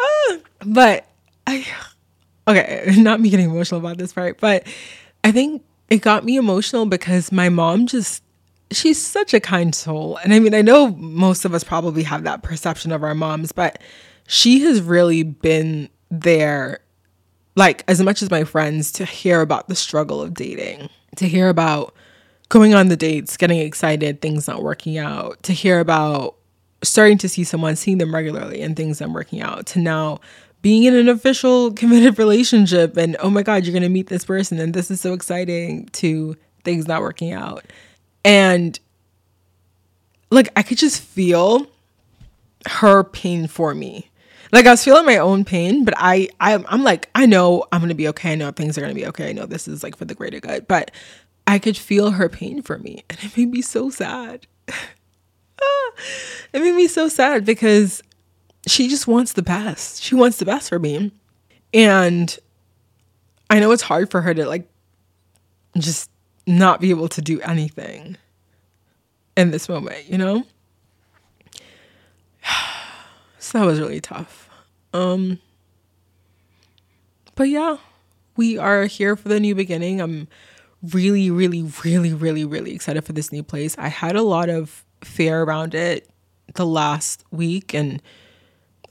Ah, 0.00 0.36
but 0.64 1.06
I, 1.46 1.66
okay, 2.46 2.94
not 2.98 3.20
me 3.20 3.30
getting 3.30 3.50
emotional 3.50 3.80
about 3.80 3.98
this 3.98 4.12
part, 4.12 4.40
but 4.40 4.66
I 5.24 5.32
think 5.32 5.62
it 5.92 6.00
got 6.00 6.24
me 6.24 6.36
emotional 6.36 6.86
because 6.86 7.30
my 7.30 7.50
mom 7.50 7.86
just 7.86 8.22
she's 8.70 9.00
such 9.00 9.34
a 9.34 9.40
kind 9.40 9.74
soul. 9.74 10.16
And 10.24 10.32
I 10.32 10.38
mean, 10.38 10.54
I 10.54 10.62
know 10.62 10.88
most 10.92 11.44
of 11.44 11.52
us 11.52 11.62
probably 11.62 12.02
have 12.04 12.24
that 12.24 12.42
perception 12.42 12.92
of 12.92 13.02
our 13.02 13.14
moms, 13.14 13.52
but 13.52 13.78
she 14.26 14.60
has 14.62 14.80
really 14.80 15.22
been 15.22 15.90
there 16.10 16.80
like 17.56 17.84
as 17.88 18.00
much 18.00 18.22
as 18.22 18.30
my 18.30 18.44
friends 18.44 18.90
to 18.92 19.04
hear 19.04 19.42
about 19.42 19.68
the 19.68 19.74
struggle 19.74 20.22
of 20.22 20.32
dating, 20.32 20.88
to 21.16 21.28
hear 21.28 21.50
about 21.50 21.94
going 22.48 22.72
on 22.72 22.88
the 22.88 22.96
dates, 22.96 23.36
getting 23.36 23.58
excited, 23.58 24.22
things 24.22 24.48
not 24.48 24.62
working 24.62 24.96
out, 24.96 25.42
to 25.42 25.52
hear 25.52 25.78
about 25.78 26.36
starting 26.82 27.18
to 27.18 27.28
see 27.28 27.44
someone, 27.44 27.76
seeing 27.76 27.98
them 27.98 28.14
regularly 28.14 28.62
and 28.62 28.76
things 28.76 28.98
not 28.98 29.10
working 29.10 29.42
out, 29.42 29.66
to 29.66 29.78
now 29.78 30.20
being 30.62 30.84
in 30.84 30.94
an 30.94 31.08
official 31.08 31.72
committed 31.74 32.18
relationship 32.18 32.96
and 32.96 33.16
oh 33.20 33.28
my 33.28 33.42
god 33.42 33.64
you're 33.64 33.72
going 33.72 33.82
to 33.82 33.88
meet 33.88 34.06
this 34.06 34.24
person 34.24 34.58
and 34.58 34.72
this 34.72 34.90
is 34.90 35.00
so 35.00 35.12
exciting 35.12 35.86
to 35.86 36.36
things 36.64 36.88
not 36.88 37.02
working 37.02 37.32
out. 37.32 37.64
And 38.24 38.78
like 40.30 40.48
i 40.56 40.62
could 40.62 40.78
just 40.78 41.02
feel 41.02 41.66
her 42.66 43.04
pain 43.04 43.48
for 43.48 43.74
me. 43.74 44.08
Like 44.52 44.66
i 44.66 44.70
was 44.70 44.84
feeling 44.84 45.04
my 45.04 45.18
own 45.18 45.44
pain 45.44 45.84
but 45.84 45.94
i, 45.96 46.28
I 46.40 46.64
i'm 46.68 46.84
like 46.84 47.10
i 47.14 47.26
know 47.26 47.64
i'm 47.72 47.80
going 47.80 47.88
to 47.90 47.94
be 47.94 48.08
okay. 48.08 48.32
I 48.32 48.36
know 48.36 48.50
things 48.52 48.78
are 48.78 48.82
going 48.82 48.94
to 48.94 49.00
be 49.00 49.06
okay. 49.08 49.30
I 49.30 49.32
know 49.32 49.46
this 49.46 49.68
is 49.68 49.82
like 49.82 49.96
for 49.96 50.04
the 50.04 50.14
greater 50.14 50.40
good 50.40 50.68
but 50.68 50.90
i 51.46 51.58
could 51.58 51.76
feel 51.76 52.12
her 52.12 52.28
pain 52.28 52.62
for 52.62 52.78
me. 52.78 53.04
And 53.10 53.18
it 53.22 53.36
made 53.36 53.50
me 53.50 53.62
so 53.62 53.90
sad. 53.90 54.46
Ah, 55.64 55.92
it 56.52 56.60
made 56.60 56.74
me 56.74 56.88
so 56.88 57.06
sad 57.06 57.44
because 57.44 58.02
she 58.66 58.88
just 58.88 59.06
wants 59.06 59.32
the 59.32 59.42
best. 59.42 60.02
She 60.02 60.14
wants 60.14 60.38
the 60.38 60.44
best 60.44 60.68
for 60.68 60.78
me. 60.78 61.12
And 61.74 62.36
I 63.50 63.60
know 63.60 63.72
it's 63.72 63.82
hard 63.82 64.10
for 64.10 64.20
her 64.20 64.34
to 64.34 64.46
like 64.46 64.68
just 65.76 66.10
not 66.46 66.80
be 66.80 66.90
able 66.90 67.08
to 67.08 67.22
do 67.22 67.40
anything 67.40 68.16
in 69.36 69.50
this 69.50 69.68
moment, 69.68 70.08
you 70.08 70.18
know? 70.18 70.44
so 73.38 73.58
that 73.58 73.64
was 73.64 73.80
really 73.80 74.00
tough. 74.00 74.48
Um 74.92 75.38
but 77.34 77.48
yeah, 77.48 77.78
we 78.36 78.58
are 78.58 78.84
here 78.84 79.16
for 79.16 79.28
the 79.28 79.40
new 79.40 79.54
beginning. 79.54 80.00
I'm 80.00 80.28
really 80.82 81.30
really 81.30 81.62
really 81.84 82.12
really 82.12 82.44
really 82.44 82.74
excited 82.74 83.04
for 83.04 83.12
this 83.12 83.32
new 83.32 83.42
place. 83.42 83.76
I 83.78 83.88
had 83.88 84.14
a 84.14 84.22
lot 84.22 84.48
of 84.48 84.84
fear 85.02 85.42
around 85.42 85.74
it 85.74 86.08
the 86.54 86.66
last 86.66 87.24
week 87.30 87.72
and 87.72 88.02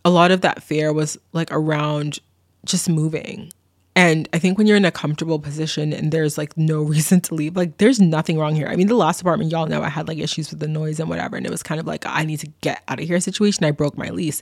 a 0.03 0.09
lot 0.09 0.31
of 0.31 0.41
that 0.41 0.63
fear 0.63 0.93
was 0.93 1.17
like 1.33 1.49
around 1.51 2.19
just 2.65 2.89
moving. 2.89 3.51
And 3.95 4.29
I 4.31 4.39
think 4.39 4.57
when 4.57 4.67
you're 4.67 4.77
in 4.77 4.85
a 4.85 4.91
comfortable 4.91 5.37
position 5.37 5.91
and 5.91 6.11
there's 6.11 6.37
like 6.37 6.55
no 6.57 6.81
reason 6.93 7.21
to 7.21 7.35
leave, 7.35 7.55
like 7.55 7.77
there's 7.77 7.99
nothing 7.99 8.37
wrong 8.37 8.55
here. 8.55 8.67
I 8.67 8.75
mean, 8.75 8.87
the 8.87 8.95
last 8.95 9.21
apartment, 9.21 9.51
y'all 9.51 9.67
know 9.67 9.81
I 9.81 9.89
had 9.89 10.07
like 10.07 10.17
issues 10.17 10.49
with 10.49 10.59
the 10.59 10.67
noise 10.67 10.99
and 10.99 11.09
whatever. 11.09 11.35
And 11.35 11.45
it 11.45 11.51
was 11.51 11.63
kind 11.63 11.79
of 11.79 11.87
like, 11.87 12.05
I 12.05 12.23
need 12.23 12.39
to 12.39 12.47
get 12.61 12.83
out 12.87 12.99
of 12.99 13.07
here 13.07 13.19
situation. 13.19 13.65
I 13.65 13.71
broke 13.71 13.97
my 13.97 14.09
lease. 14.09 14.41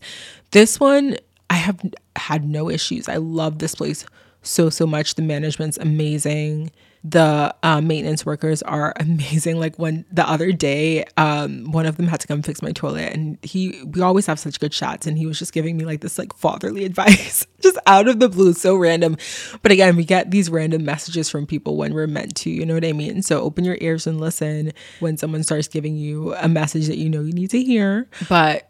This 0.52 0.80
one, 0.80 1.18
I 1.50 1.56
have 1.56 1.80
had 2.16 2.46
no 2.46 2.70
issues. 2.70 3.10
I 3.10 3.18
love 3.18 3.60
this 3.60 3.76
place 3.76 4.06
so, 4.44 4.70
so 4.70 4.86
much. 4.86 5.16
The 5.16 5.24
management's 5.24 5.78
amazing 5.78 6.72
the 7.04 7.56
uh, 7.64 7.82
maintenance 7.82 8.26
workers 8.26 8.62
are 8.64 8.94
amazing. 9.00 9.60
Like 9.60 9.78
when 9.78 10.06
the 10.12 10.28
other 10.28 10.52
day, 10.52 11.06
um, 11.18 11.72
one 11.72 11.86
of 11.86 11.98
them 11.98 12.08
had 12.08 12.20
to 12.22 12.28
come 12.28 12.42
fix 12.42 12.62
my 12.62 12.72
toilet, 12.72 13.14
and 13.14 13.38
he 13.42 13.82
we 13.84 14.02
always 14.02 14.26
have 14.26 14.40
such 14.40 14.60
good 14.60 14.72
chats, 14.72 15.08
and 15.08 15.18
he 15.18 15.26
was 15.26 15.40
just 15.40 15.54
giving 15.54 15.78
me 15.78 15.86
like 15.86 16.02
this 16.02 16.18
like 16.18 16.36
fatherly 16.36 16.86
advice, 16.90 17.46
just 17.62 17.78
out 17.86 18.08
of 18.08 18.20
the 18.20 18.30
blue, 18.30 18.54
so 18.54 18.76
random. 18.76 19.18
But 19.62 19.72
again, 19.72 19.96
we 19.96 20.06
get 20.06 20.32
these 20.32 20.50
random 20.50 20.84
messages 20.84 21.30
from 21.30 21.46
people 21.46 21.78
when 21.78 21.94
we're 21.94 22.08
meant 22.08 22.36
to, 22.38 22.50
you 22.50 22.66
know 22.66 22.74
what 22.74 22.86
I 22.86 22.94
mean? 22.94 23.22
So 23.22 23.42
open 23.42 23.64
your 23.64 23.78
ears 23.82 24.08
and 24.08 24.20
listen 24.20 24.72
when 25.00 25.18
someone 25.18 25.44
starts 25.44 25.68
giving 25.68 25.96
you 25.96 26.36
a 26.36 26.48
message 26.48 26.88
that 26.88 26.98
you 26.98 27.10
know 27.10 27.22
you 27.22 27.34
need 27.34 27.52
to 27.52 27.62
hear. 27.62 28.08
But 28.28 28.70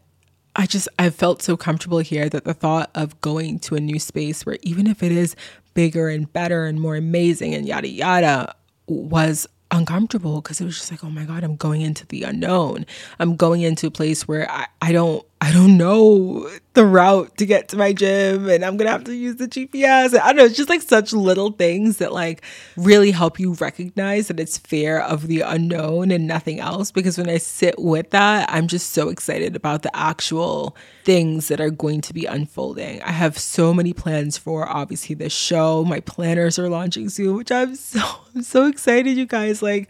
I 0.56 0.66
just 0.66 0.88
I 0.98 1.10
felt 1.10 1.42
so 1.42 1.56
comfortable 1.56 2.00
here 2.00 2.28
that 2.30 2.44
the 2.44 2.54
thought 2.54 2.90
of 2.96 3.20
going 3.22 3.60
to 3.60 3.76
a 3.76 3.80
new 3.80 4.00
space 4.00 4.46
where 4.46 4.58
even 4.62 4.88
if 4.88 5.02
it 5.04 5.12
is 5.12 5.36
bigger 5.80 6.10
and 6.10 6.34
better 6.34 6.66
and 6.66 6.82
more 6.82 6.98
amazing 6.98 7.56
and 7.56 7.66
yada 7.66 7.88
yada 7.88 8.54
was 8.88 9.48
uncomfortable 9.72 10.42
because 10.42 10.60
it 10.60 10.66
was 10.66 10.78
just 10.78 10.92
like, 10.92 11.06
oh 11.06 11.10
my 11.10 11.24
God, 11.24 11.42
I'm 11.42 11.56
going 11.56 11.80
into 11.80 12.06
the 12.08 12.24
unknown. 12.24 12.86
I'm 13.18 13.38
going 13.38 13.62
into 13.62 13.88
a 13.88 13.92
place 13.92 14.28
where 14.28 14.52
I, 14.52 14.68
I 14.82 14.92
don't 14.92 15.26
I 15.42 15.54
don't 15.54 15.78
know 15.78 16.50
the 16.74 16.86
route 16.86 17.38
to 17.38 17.46
get 17.46 17.70
to 17.70 17.78
my 17.78 17.94
gym 17.94 18.50
and 18.50 18.64
I'm 18.64 18.76
gonna 18.76 18.90
have 18.90 19.06
to 19.06 19.16
use 19.16 19.38
the 19.38 19.48
GPS. 19.48 20.20
I 20.20 20.28
don't 20.28 20.36
know, 20.36 20.44
it's 20.44 20.58
just 20.58 20.68
like 20.68 20.82
such 20.82 21.14
little 21.14 21.52
things 21.52 21.98
that 21.98 22.12
like 22.12 22.44
really 22.76 23.12
help 23.12 23.40
you 23.40 23.54
recognize 23.54 24.28
that 24.28 24.40
it's 24.40 24.58
fear 24.58 25.00
of 25.00 25.28
the 25.28 25.40
unknown 25.42 26.12
and 26.12 26.28
nothing 26.28 26.60
else. 26.60 26.92
Because 26.92 27.18
when 27.18 27.30
I 27.30 27.38
sit 27.38 27.80
with 27.80 28.10
that, 28.10 28.50
I'm 28.52 28.68
just 28.68 28.90
so 28.90 29.08
excited 29.08 29.56
about 29.56 29.84
the 29.84 29.96
actual 29.96 30.76
things 31.06 31.48
that 31.48 31.62
are 31.62 31.70
going 31.70 32.02
to 32.02 32.14
be 32.14 32.26
unfolding. 32.26 33.02
I 33.02 33.12
have 33.12 33.38
so 33.38 33.74
many 33.74 33.94
plans 33.94 34.38
for 34.38 34.68
obviously 34.68 35.16
this 35.16 35.34
show. 35.34 35.86
My 35.86 36.02
planners 36.02 36.60
are 36.60 36.68
launching 36.70 37.08
soon, 37.08 37.38
which 37.38 37.52
I'm 37.52 37.76
so 37.78 38.02
I'm 38.36 38.44
so 38.44 38.66
excited, 38.68 39.16
you 39.16 39.26
guys. 39.26 39.62
Like 39.62 39.90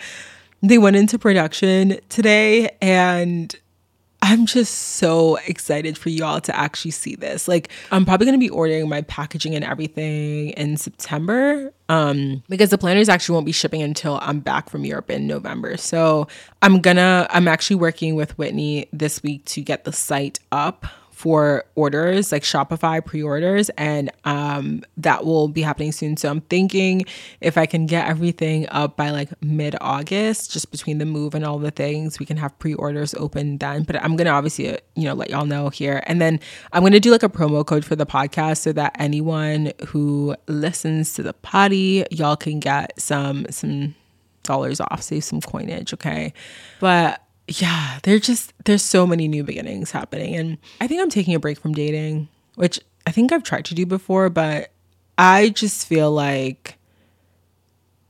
they 0.62 0.78
went 0.78 0.96
into 0.96 1.18
production 1.18 2.00
today 2.08 2.70
and 2.82 3.56
I'm 4.22 4.46
just 4.46 4.74
so 4.74 5.38
excited 5.48 5.98
for 5.98 6.10
y'all 6.10 6.42
to 6.42 6.56
actually 6.56 6.92
see 6.92 7.16
this. 7.16 7.48
Like, 7.48 7.70
I'm 7.92 8.06
probably 8.06 8.26
gonna 8.26 8.38
be 8.38 8.50
ordering 8.50 8.90
my 8.90 9.02
packaging 9.04 9.56
and 9.56 9.64
everything 9.64 10.50
in 10.52 10.78
September. 10.78 11.74
Um, 11.88 12.44
because 12.50 12.70
the 12.70 12.78
planners 12.78 13.10
actually 13.10 13.34
won't 13.34 13.46
be 13.46 13.52
shipping 13.52 13.82
until 13.82 14.20
I'm 14.22 14.42
back 14.42 14.70
from 14.70 14.86
Europe 14.86 15.10
in 15.10 15.26
November. 15.26 15.78
So 15.78 16.28
I'm 16.62 16.82
gonna 16.82 17.28
I'm 17.30 17.48
actually 17.48 17.78
working 17.78 18.16
with 18.16 18.38
Whitney 18.38 18.88
this 18.92 19.24
week 19.24 19.46
to 19.46 19.62
get 19.62 19.86
the 19.86 19.94
site 19.94 20.40
up 20.52 20.86
for 21.20 21.66
orders 21.76 22.32
like 22.32 22.44
Shopify 22.44 23.06
pre-orders 23.06 23.70
and 23.72 24.10
um, 24.24 24.86
that 24.96 25.26
will 25.26 25.50
be 25.50 25.62
happening 25.62 25.92
soon. 25.92 26.16
So 26.16 26.30
I'm 26.30 26.40
thinking 26.40 27.04
if 27.42 27.58
I 27.58 27.66
can 27.66 27.88
get 27.88 28.08
everything 28.08 28.70
up 28.70 28.96
by 28.96 29.10
like 29.10 29.30
mid-August, 29.44 30.50
just 30.50 30.72
between 30.72 30.98
the 30.98 31.06
move 31.06 31.36
and 31.36 31.44
all 31.44 31.60
the 31.60 31.72
things, 31.72 32.20
we 32.20 32.26
can 32.26 32.38
have 32.38 32.58
pre-orders 32.58 33.14
open 33.16 33.58
then. 33.58 33.84
But 33.84 34.02
I'm 34.02 34.16
gonna 34.16 34.30
obviously 34.30 34.70
uh, 34.70 34.78
you 34.96 35.04
know 35.04 35.14
let 35.14 35.30
y'all 35.30 35.46
know 35.46 35.68
here, 35.68 36.02
and 36.08 36.22
then 36.22 36.40
I'm 36.72 36.84
gonna 36.84 37.02
do 37.02 37.12
like 37.12 37.24
a 37.24 37.28
promo 37.28 37.66
code 37.66 37.84
for 37.84 37.98
the 37.98 38.06
podcast 38.06 38.60
so 38.60 38.72
that 38.72 38.96
anyone 38.98 39.74
who 39.88 40.38
listens 40.48 41.16
to 41.16 41.24
the 41.24 41.34
potty, 41.34 42.06
y'all 42.12 42.38
can 42.38 42.62
get 42.62 42.94
some 42.98 43.46
some 43.50 43.94
dollars 44.44 44.80
off, 44.80 45.02
save 45.02 45.26
some 45.26 45.42
coinage, 45.42 45.94
okay? 45.94 46.32
But 46.80 47.22
yeah, 47.50 48.00
there's 48.04 48.22
just 48.22 48.54
there's 48.66 48.84
so 48.84 49.08
many 49.08 49.28
new 49.28 49.44
beginnings 49.44 49.92
happening 49.92 50.36
and 50.36 50.58
I 50.80 50.88
think 50.88 51.02
I'm 51.02 51.10
taking 51.10 51.34
a 51.34 51.40
break 51.40 51.60
from 51.60 51.74
dating, 51.74 52.28
which 52.56 52.80
I 53.08 53.12
think 53.12 53.32
I've 53.32 53.44
tried 53.44 53.66
to 53.66 53.76
do 53.76 53.86
before, 53.86 54.30
but 54.30 54.72
I 55.18 55.50
just 55.50 55.88
feel 55.88 56.12
like 56.12 56.78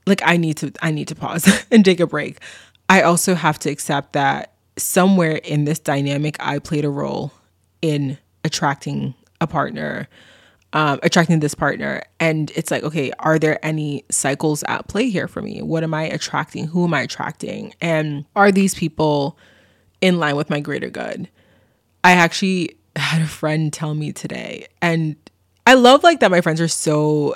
like 0.06 0.21
I 0.25 0.38
need 0.38 0.58
to 0.58 0.73
I 0.82 0.91
need 0.91 1.08
to 1.08 1.15
pause 1.15 1.65
and 1.71 1.86
take 1.86 1.99
a 1.99 2.08
break. 2.08 2.39
I 2.89 3.02
also 3.02 3.36
have 3.36 3.60
to 3.60 3.69
accept 3.69 4.13
that 4.13 4.54
somewhere 4.78 5.36
in 5.36 5.65
this 5.65 5.80
dynamic 5.80 6.36
I 6.39 6.60
played 6.60 6.86
a 6.86 6.89
role 6.89 7.32
in 7.82 8.17
attracting 8.43 9.13
a 9.39 9.47
partner 9.47 10.08
um, 10.73 10.99
attracting 11.03 11.39
this 11.39 11.55
partner. 11.55 12.03
And 12.19 12.51
it's 12.55 12.71
like, 12.71 12.84
okay, 12.84 13.12
are 13.19 13.39
there 13.39 13.63
any 13.65 14.05
cycles 14.10 14.63
at 14.63 14.88
play 14.88 15.10
here 15.10 15.27
for 15.27 15.41
me? 15.41 15.62
What 15.62 15.84
am 15.84 15.93
I 15.93 16.03
attracting? 16.03 16.67
Who 16.67 16.84
am 16.84 16.93
I 16.93 17.01
attracting? 17.01 17.73
And 17.82 18.25
are 18.36 18.51
these 18.51 18.75
people 18.75 19.38
in 20.01 20.19
line 20.19 20.36
with 20.36 20.49
my 20.49 20.60
greater 20.60 20.89
good? 20.89 21.29
I 22.03 22.13
actually 22.13 22.77
had 22.95 23.21
a 23.21 23.27
friend 23.27 23.71
tell 23.71 23.93
me 23.93 24.12
today, 24.12 24.67
and 24.82 25.15
I 25.65 25.75
love 25.75 26.03
like 26.03 26.19
that 26.21 26.32
my 26.32 26.41
friends 26.41 26.62
are 26.62 26.67
so 26.67 27.36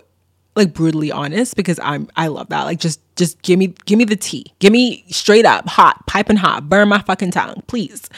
like 0.56 0.74
brutally 0.74 1.12
honest 1.12 1.56
because 1.56 1.80
I'm 1.82 2.10
I 2.16 2.28
love 2.28 2.50
that. 2.50 2.64
Like 2.64 2.80
just 2.80 3.00
just 3.16 3.42
give 3.42 3.60
me 3.60 3.74
give 3.86 3.98
me 3.98 4.06
the 4.06 4.16
tea. 4.16 4.46
Give 4.60 4.72
me 4.72 5.04
straight 5.10 5.46
up 5.46 5.68
hot, 5.68 6.06
piping 6.08 6.38
hot, 6.38 6.70
burn 6.70 6.90
my 6.90 7.00
fucking 7.00 7.32
tongue, 7.32 7.64
please. 7.68 8.10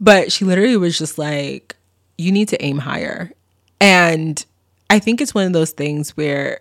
But 0.00 0.32
she 0.32 0.44
literally 0.44 0.76
was 0.76 0.98
just 0.98 1.18
like, 1.18 1.76
you 2.16 2.32
need 2.32 2.48
to 2.48 2.64
aim 2.64 2.78
higher. 2.78 3.32
And 3.80 4.44
I 4.90 4.98
think 4.98 5.20
it's 5.20 5.34
one 5.34 5.46
of 5.46 5.52
those 5.52 5.70
things 5.70 6.16
where 6.16 6.60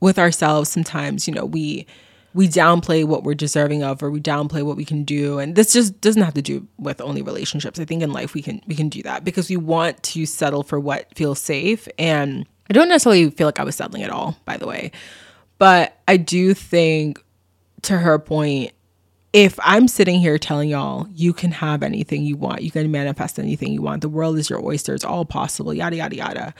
with 0.00 0.18
ourselves 0.18 0.70
sometimes, 0.70 1.28
you 1.28 1.34
know, 1.34 1.44
we 1.44 1.86
we 2.34 2.46
downplay 2.46 3.04
what 3.04 3.24
we're 3.24 3.34
deserving 3.34 3.82
of 3.82 4.02
or 4.02 4.10
we 4.10 4.20
downplay 4.20 4.62
what 4.62 4.76
we 4.76 4.84
can 4.84 5.02
do. 5.02 5.38
And 5.38 5.56
this 5.56 5.72
just 5.72 6.00
doesn't 6.00 6.22
have 6.22 6.34
to 6.34 6.42
do 6.42 6.66
with 6.78 7.00
only 7.00 7.22
relationships. 7.22 7.80
I 7.80 7.84
think 7.84 8.02
in 8.02 8.12
life 8.12 8.34
we 8.34 8.42
can 8.42 8.60
we 8.66 8.74
can 8.74 8.88
do 8.88 9.02
that 9.02 9.24
because 9.24 9.48
we 9.48 9.56
want 9.56 10.02
to 10.04 10.26
settle 10.26 10.62
for 10.62 10.78
what 10.78 11.14
feels 11.14 11.40
safe. 11.40 11.88
And 11.98 12.46
i 12.70 12.74
don't 12.74 12.88
necessarily 12.88 13.30
feel 13.30 13.46
like 13.46 13.58
i 13.58 13.64
was 13.64 13.76
settling 13.76 14.02
at 14.02 14.10
all 14.10 14.36
by 14.44 14.56
the 14.56 14.66
way. 14.66 14.92
But 15.58 15.98
i 16.06 16.16
do 16.16 16.54
think 16.54 17.22
to 17.82 17.98
her 17.98 18.18
point 18.18 18.72
if 19.32 19.58
I'm 19.62 19.88
sitting 19.88 20.20
here 20.20 20.38
telling 20.38 20.70
y'all 20.70 21.06
you 21.12 21.32
can 21.32 21.52
have 21.52 21.82
anything 21.82 22.22
you 22.24 22.36
want, 22.36 22.62
you 22.62 22.70
can 22.70 22.90
manifest 22.90 23.38
anything 23.38 23.72
you 23.72 23.82
want, 23.82 24.02
the 24.02 24.08
world 24.08 24.38
is 24.38 24.48
your 24.48 24.64
oyster, 24.64 24.94
it's 24.94 25.04
all 25.04 25.24
possible, 25.24 25.74
yada, 25.74 25.96
yada, 25.96 26.16
yada. 26.16 26.54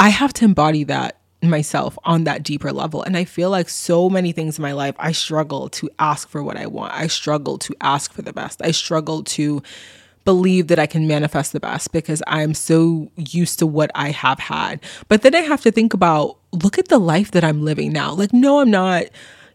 I 0.00 0.08
have 0.08 0.32
to 0.34 0.44
embody 0.44 0.84
that 0.84 1.18
myself 1.42 1.96
on 2.04 2.24
that 2.24 2.42
deeper 2.42 2.72
level. 2.72 3.02
And 3.02 3.16
I 3.16 3.24
feel 3.24 3.50
like 3.50 3.68
so 3.68 4.10
many 4.10 4.32
things 4.32 4.58
in 4.58 4.62
my 4.62 4.72
life, 4.72 4.96
I 4.98 5.12
struggle 5.12 5.68
to 5.70 5.88
ask 5.98 6.28
for 6.28 6.42
what 6.42 6.56
I 6.56 6.66
want. 6.66 6.92
I 6.94 7.06
struggle 7.06 7.58
to 7.58 7.74
ask 7.80 8.12
for 8.12 8.22
the 8.22 8.32
best. 8.32 8.60
I 8.62 8.72
struggle 8.72 9.22
to 9.24 9.62
believe 10.24 10.66
that 10.66 10.78
I 10.78 10.86
can 10.86 11.06
manifest 11.06 11.52
the 11.52 11.60
best 11.60 11.92
because 11.92 12.22
I'm 12.26 12.54
so 12.54 13.10
used 13.16 13.60
to 13.60 13.66
what 13.66 13.90
I 13.94 14.10
have 14.10 14.40
had. 14.40 14.80
But 15.06 15.22
then 15.22 15.34
I 15.34 15.40
have 15.40 15.62
to 15.62 15.70
think 15.70 15.94
about 15.94 16.38
look 16.52 16.78
at 16.78 16.88
the 16.88 16.98
life 16.98 17.30
that 17.30 17.44
I'm 17.44 17.62
living 17.62 17.92
now. 17.92 18.12
Like, 18.14 18.32
no, 18.32 18.60
I'm 18.60 18.70
not 18.70 19.04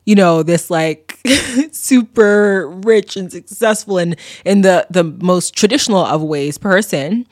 you 0.06 0.16
know 0.16 0.44
this 0.44 0.70
like 0.70 1.03
super 1.72 2.68
rich 2.84 3.16
and 3.16 3.32
successful 3.32 3.98
and 3.98 4.16
in 4.44 4.62
the 4.62 4.86
the 4.90 5.04
most 5.04 5.56
traditional 5.56 6.00
of 6.00 6.22
ways 6.22 6.58
person 6.58 7.26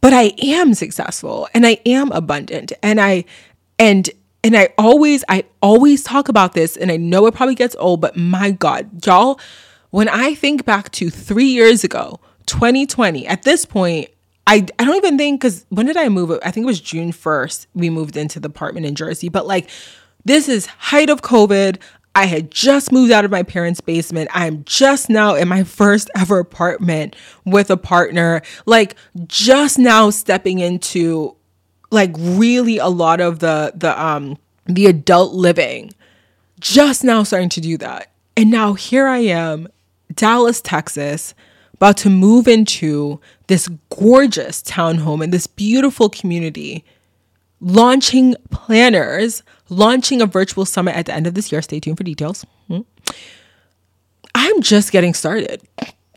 but 0.00 0.12
i 0.14 0.32
am 0.42 0.72
successful 0.72 1.46
and 1.52 1.66
i 1.66 1.78
am 1.84 2.10
abundant 2.12 2.72
and 2.82 3.00
i 3.00 3.22
and 3.78 4.10
and 4.42 4.56
i 4.56 4.68
always 4.78 5.24
i 5.28 5.44
always 5.60 6.02
talk 6.02 6.28
about 6.28 6.54
this 6.54 6.76
and 6.76 6.90
i 6.90 6.96
know 6.96 7.26
it 7.26 7.34
probably 7.34 7.54
gets 7.54 7.76
old 7.78 8.00
but 8.00 8.16
my 8.16 8.50
god 8.50 9.04
y'all 9.06 9.38
when 9.90 10.08
i 10.08 10.34
think 10.34 10.64
back 10.64 10.90
to 10.90 11.10
3 11.10 11.44
years 11.44 11.84
ago 11.84 12.18
2020 12.46 13.26
at 13.26 13.42
this 13.42 13.66
point 13.66 14.08
I, 14.46 14.66
I 14.78 14.84
don't 14.84 14.96
even 14.96 15.16
think 15.16 15.40
because 15.40 15.64
when 15.70 15.86
did 15.86 15.96
I 15.96 16.08
move? 16.10 16.38
I 16.44 16.50
think 16.50 16.64
it 16.64 16.66
was 16.66 16.80
June 16.80 17.12
1st. 17.12 17.66
We 17.74 17.88
moved 17.88 18.14
into 18.14 18.38
the 18.38 18.48
apartment 18.48 18.84
in 18.84 18.94
Jersey. 18.94 19.30
But 19.30 19.46
like, 19.46 19.70
this 20.24 20.48
is 20.48 20.66
height 20.66 21.08
of 21.08 21.22
COVID. 21.22 21.78
I 22.14 22.26
had 22.26 22.50
just 22.50 22.92
moved 22.92 23.10
out 23.10 23.24
of 23.24 23.30
my 23.30 23.42
parents' 23.42 23.80
basement. 23.80 24.30
I'm 24.32 24.64
just 24.64 25.10
now 25.10 25.34
in 25.34 25.48
my 25.48 25.64
first 25.64 26.10
ever 26.16 26.38
apartment 26.38 27.16
with 27.44 27.70
a 27.70 27.76
partner, 27.76 28.42
like 28.66 28.96
just 29.26 29.78
now 29.78 30.10
stepping 30.10 30.60
into 30.60 31.36
like 31.90 32.12
really 32.18 32.78
a 32.78 32.88
lot 32.88 33.20
of 33.20 33.38
the 33.38 33.72
the 33.74 34.00
um 34.00 34.38
the 34.66 34.86
adult 34.86 35.34
living. 35.34 35.92
Just 36.60 37.04
now 37.04 37.22
starting 37.24 37.50
to 37.50 37.60
do 37.60 37.76
that. 37.78 38.10
And 38.36 38.50
now 38.50 38.72
here 38.72 39.06
I 39.06 39.18
am, 39.18 39.68
Dallas, 40.14 40.60
Texas, 40.60 41.34
about 41.74 41.96
to 41.98 42.10
move 42.10 42.48
into 42.48 43.20
this 43.48 43.68
gorgeous 43.90 44.62
townhome 44.62 45.22
in 45.22 45.30
this 45.30 45.46
beautiful 45.46 46.08
community 46.08 46.84
launching 47.60 48.36
planners, 48.50 49.42
launching 49.68 50.20
a 50.20 50.26
virtual 50.26 50.64
summit 50.64 50.96
at 50.96 51.06
the 51.06 51.14
end 51.14 51.26
of 51.26 51.34
this 51.34 51.50
year. 51.50 51.62
Stay 51.62 51.80
tuned 51.80 51.96
for 51.96 52.04
details. 52.04 52.44
Hmm. 52.68 52.80
I'm 54.34 54.60
just 54.62 54.92
getting 54.92 55.14
started. 55.14 55.62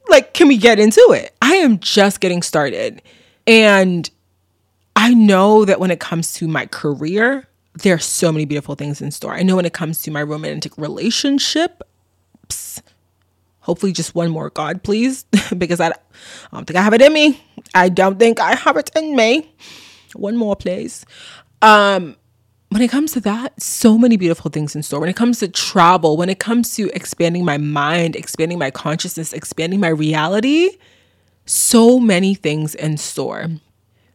Like, 0.09 0.33
can 0.33 0.47
we 0.47 0.57
get 0.57 0.79
into 0.79 1.05
it? 1.11 1.35
I 1.41 1.55
am 1.55 1.79
just 1.79 2.19
getting 2.19 2.41
started. 2.41 3.01
And 3.45 4.09
I 4.95 5.13
know 5.13 5.65
that 5.65 5.79
when 5.79 5.91
it 5.91 5.99
comes 5.99 6.33
to 6.35 6.47
my 6.47 6.65
career, 6.65 7.47
there 7.83 7.95
are 7.95 7.99
so 7.99 8.31
many 8.31 8.45
beautiful 8.45 8.75
things 8.75 9.01
in 9.01 9.11
store. 9.11 9.33
I 9.33 9.43
know 9.43 9.55
when 9.55 9.65
it 9.65 9.73
comes 9.73 10.01
to 10.03 10.11
my 10.11 10.23
romantic 10.23 10.77
relationship, 10.77 11.83
hopefully 13.59 13.91
just 13.91 14.15
one 14.15 14.31
more 14.31 14.49
God, 14.49 14.81
please, 14.83 15.25
because 15.57 15.79
I, 15.79 15.89
I 15.89 15.93
don't 16.53 16.65
think 16.65 16.77
I 16.77 16.81
have 16.81 16.93
it 16.93 17.01
in 17.01 17.13
me. 17.13 17.43
I 17.75 17.89
don't 17.89 18.17
think 18.17 18.39
I 18.39 18.55
have 18.55 18.77
it 18.77 18.89
in 18.95 19.15
me. 19.15 19.53
One 20.15 20.37
more, 20.37 20.55
please. 20.55 21.05
Um, 21.61 22.15
when 22.77 22.83
it 22.83 22.91
comes 22.91 23.11
to 23.13 23.19
that, 23.21 23.59
so 23.59 23.97
many 23.97 24.17
beautiful 24.17 24.51
things 24.51 24.75
in 24.75 24.83
store. 24.83 24.99
When 24.99 25.09
it 25.09 25.15
comes 25.15 25.39
to 25.39 25.47
travel, 25.47 26.15
when 26.15 26.29
it 26.29 26.37
comes 26.37 26.75
to 26.75 26.91
expanding 26.93 27.43
my 27.43 27.57
mind, 27.57 28.15
expanding 28.15 28.59
my 28.59 28.69
consciousness, 28.69 29.33
expanding 29.33 29.79
my 29.79 29.87
reality, 29.87 30.77
so 31.47 31.99
many 31.99 32.35
things 32.35 32.75
in 32.75 32.97
store. 32.97 33.45
Mm. 33.45 33.61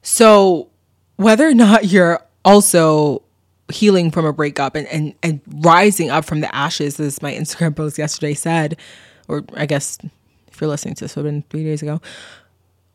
So, 0.03 0.71
whether 1.17 1.49
or 1.49 1.55
not 1.55 1.87
you're 1.87 2.25
also 2.45 3.25
healing 3.69 4.13
from 4.13 4.27
a 4.27 4.33
breakup 4.33 4.77
and, 4.77 4.87
and, 4.87 5.15
and 5.25 5.41
rising 5.57 6.11
up 6.11 6.25
from 6.25 6.41
the 6.41 6.55
ashes, 6.55 7.01
as 7.01 7.21
my 7.21 7.35
Instagram 7.35 7.75
post 7.75 7.99
yesterday 7.99 8.33
said, 8.33 8.77
or 9.27 9.43
I 9.55 9.67
guess 9.67 9.99
if 10.53 10.61
you're 10.61 10.71
listening 10.71 10.95
to 10.95 11.05
this, 11.05 11.17
it 11.17 11.17
would 11.17 11.27
have 11.27 11.35
been 11.35 11.43
three 11.51 11.65
days 11.65 11.83
ago. 11.83 12.01